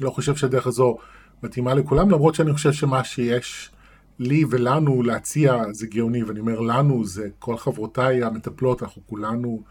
לא 0.00 0.10
חושב 0.10 0.36
שהדרך 0.36 0.66
הזו 0.66 0.98
מתאימה 1.42 1.74
לכולם, 1.74 2.10
למרות 2.10 2.34
שאני 2.34 2.52
חושב 2.52 2.72
שמה 2.72 3.04
שיש 3.04 3.70
לי 4.18 4.44
ולנו 4.50 5.02
להציע 5.02 5.62
זה 5.72 5.86
גאוני, 5.86 6.22
ואני 6.22 6.40
אומר 6.40 6.60
לנו, 6.60 7.04
זה 7.04 7.28
כל 7.38 7.56
חברותיי 7.56 8.24
המטפלות, 8.24 8.82
אנחנו 8.82 9.02
כולנו 9.06 9.62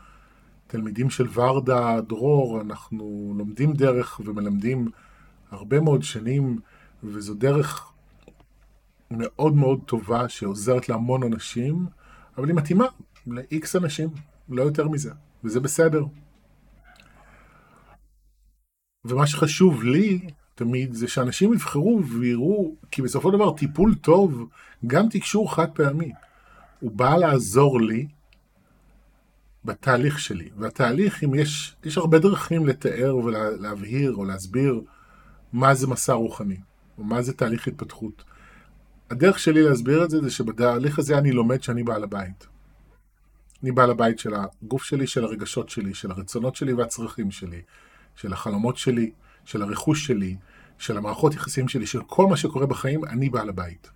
תלמידים 0.68 1.10
של 1.10 1.28
ורדה, 1.34 2.02
דרור, 2.02 2.62
אנחנו 2.62 3.34
לומדים 3.38 3.74
דרך 3.74 4.22
ומלמדים 4.26 4.88
הרבה 5.52 5.80
מאוד 5.80 6.04
שנים, 6.04 6.60
וזו 7.04 7.34
דרך 7.34 7.92
מאוד 9.12 9.56
מאוד 9.56 9.80
טובה 9.86 10.30
שעוזרת 10.30 10.90
להמון 10.90 11.24
אנשים, 11.24 11.86
אבל 12.38 12.48
היא 12.48 12.56
מתאימה 12.56 12.86
ל-X 13.28 13.78
אנשים, 13.78 14.10
לא 14.50 14.64
יותר 14.64 14.88
מזה, 14.88 15.12
וזה 15.44 15.60
בסדר. 15.60 16.06
ומה 19.06 19.28
שחשוב 19.28 19.84
לי 19.84 20.20
תמיד 20.56 20.94
זה 20.94 21.08
שאנשים 21.08 21.54
יבחרו 21.54 22.02
ויראו, 22.06 22.76
כי 22.92 23.02
בסופו 23.02 23.32
של 23.32 23.36
דבר 23.38 23.58
טיפול 23.58 23.96
טוב, 23.96 24.50
גם 24.88 25.10
תקשור 25.10 25.56
חד 25.56 25.72
פעמי, 25.72 26.12
הוא 26.80 26.92
בא 26.92 27.16
לעזור 27.16 27.82
לי 27.82 28.08
בתהליך 29.66 30.20
שלי. 30.20 30.50
והתהליך, 30.58 31.24
אם 31.24 31.36
יש, 31.36 31.76
יש 31.84 31.98
הרבה 31.98 32.20
דרכים 32.20 32.68
לתאר 32.68 33.16
ולהבהיר 33.16 34.16
או 34.16 34.26
להסביר 34.26 34.82
מה 35.54 35.74
זה 35.74 35.88
מסע 35.88 36.14
רוחני, 36.14 36.58
או 36.98 37.04
מה 37.04 37.22
זה 37.22 37.34
תהליך 37.34 37.68
התפתחות. 37.68 38.24
הדרך 39.10 39.40
שלי 39.40 39.64
להסביר 39.64 40.04
את 40.04 40.10
זה, 40.10 40.22
זה 40.22 40.30
שבתהליך 40.30 41.00
הזה 41.00 41.18
אני 41.18 41.32
לומד 41.32 41.64
שאני 41.64 41.84
בעל 41.84 42.04
הבית. 42.04 42.48
אני 43.64 43.72
בעל 43.72 43.90
הבית 43.90 44.20
של 44.20 44.34
הגוף 44.36 44.84
שלי, 44.84 45.08
של 45.08 45.24
הרגשות 45.24 45.70
שלי, 45.70 45.94
של 45.94 46.12
הרצונות 46.12 46.56
שלי 46.56 46.74
והצרכים 46.74 47.32
שלי, 47.32 47.62
של 48.16 48.34
החלומות 48.34 48.78
שלי, 48.78 49.12
של 49.46 49.62
הרכוש 49.62 50.08
שלי, 50.08 50.36
של 50.78 50.98
המערכות 50.98 51.34
יחסים 51.34 51.68
שלי, 51.68 51.86
של 51.86 52.02
כל 52.08 52.28
מה 52.28 52.38
שקורה 52.38 52.66
בחיים, 52.66 53.06
אני 53.06 53.30
בעל 53.30 53.50
הבית. 53.50 53.90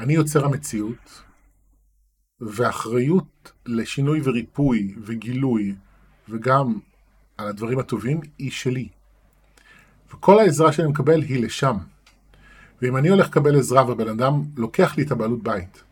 אני 0.00 0.12
יוצר 0.12 0.44
המציאות, 0.44 1.22
ואחריות 2.40 3.52
לשינוי 3.66 4.20
וריפוי 4.24 4.94
וגילוי, 4.98 5.74
וגם 6.28 6.78
על 7.38 7.48
הדברים 7.48 7.78
הטובים, 7.78 8.20
היא 8.38 8.50
שלי. 8.50 8.88
וכל 10.14 10.38
העזרה 10.38 10.72
שאני 10.72 10.88
מקבל 10.88 11.22
היא 11.22 11.44
לשם. 11.44 11.76
ואם 12.82 12.96
אני 12.96 13.08
הולך 13.08 13.26
לקבל 13.26 13.58
עזרה 13.58 13.90
ובן 13.90 14.08
אדם 14.08 14.42
לוקח 14.56 14.96
לי 14.96 15.02
את 15.02 15.10
הבעלות 15.10 15.42
בית, 15.42 15.82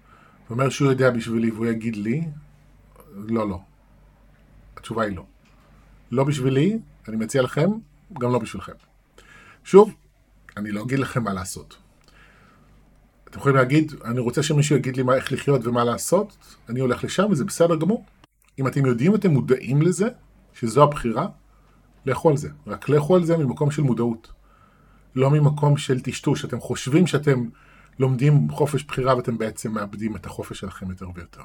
ואומר 0.48 0.68
שהוא 0.68 0.90
יודע 0.90 1.10
בשבילי 1.10 1.50
והוא 1.50 1.66
יגיד 1.66 1.96
לי, 1.96 2.24
לא, 3.14 3.48
לא. 3.48 3.60
התשובה 4.76 5.02
היא 5.04 5.16
לא. 5.16 5.24
לא 6.10 6.24
בשבילי, 6.24 6.78
אני 7.08 7.16
מציע 7.16 7.42
לכם, 7.42 7.70
גם 8.12 8.32
לא 8.32 8.38
בשבילכם. 8.38 8.72
שוב, 9.64 9.94
אני 10.56 10.70
לא 10.70 10.82
אגיד 10.82 10.98
לכם 10.98 11.22
מה 11.22 11.32
לעשות. 11.32 11.76
אתם 13.30 13.38
יכולים 13.38 13.56
להגיד, 13.56 13.92
אני 14.04 14.20
רוצה 14.20 14.42
שמישהו 14.42 14.76
יגיד 14.76 14.96
לי 14.96 15.02
מה, 15.02 15.14
איך 15.14 15.32
לחיות 15.32 15.66
ומה 15.66 15.84
לעשות, 15.84 16.36
אני 16.68 16.80
הולך 16.80 17.04
לשם 17.04 17.26
וזה 17.30 17.44
בסדר 17.44 17.76
גמור. 17.76 18.04
אם 18.58 18.66
אתם 18.66 18.86
יודעים 18.86 19.12
ואתם 19.12 19.30
מודעים 19.30 19.82
לזה, 19.82 20.08
שזו 20.54 20.82
הבחירה, 20.82 21.26
לכו 22.06 22.30
על 22.30 22.36
זה. 22.36 22.48
רק 22.66 22.88
לכו 22.88 23.16
על 23.16 23.24
זה 23.24 23.36
ממקום 23.36 23.70
של 23.70 23.82
מודעות. 23.82 24.32
לא 25.14 25.30
ממקום 25.30 25.76
של 25.76 26.00
טשטוש. 26.00 26.44
אתם 26.44 26.60
חושבים 26.60 27.06
שאתם 27.06 27.48
לומדים 27.98 28.50
חופש 28.50 28.84
בחירה 28.84 29.16
ואתם 29.16 29.38
בעצם 29.38 29.72
מאבדים 29.72 30.16
את 30.16 30.26
החופש 30.26 30.60
שלכם 30.60 30.90
יותר 30.90 31.06
ויותר. 31.14 31.42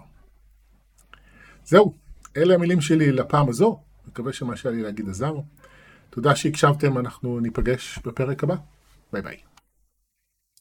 זהו, 1.66 1.94
אלה 2.38 2.56
המילים 2.56 2.82
שלי 2.82 3.12
לפעם 3.12 3.50
הזו, 3.50 3.80
מקווה 4.08 4.34
שמה 4.34 4.58
שהיה 4.58 4.76
לי 4.76 4.82
להגיד 4.82 5.10
עזר. 5.10 5.34
תודה 6.14 6.36
שהקשבתם, 6.36 6.98
אנחנו 6.98 7.40
ניפגש 7.40 8.00
בפרק 8.06 8.44
הבא. 8.44 8.56
ביי 9.14 9.22
ביי. 9.22 9.53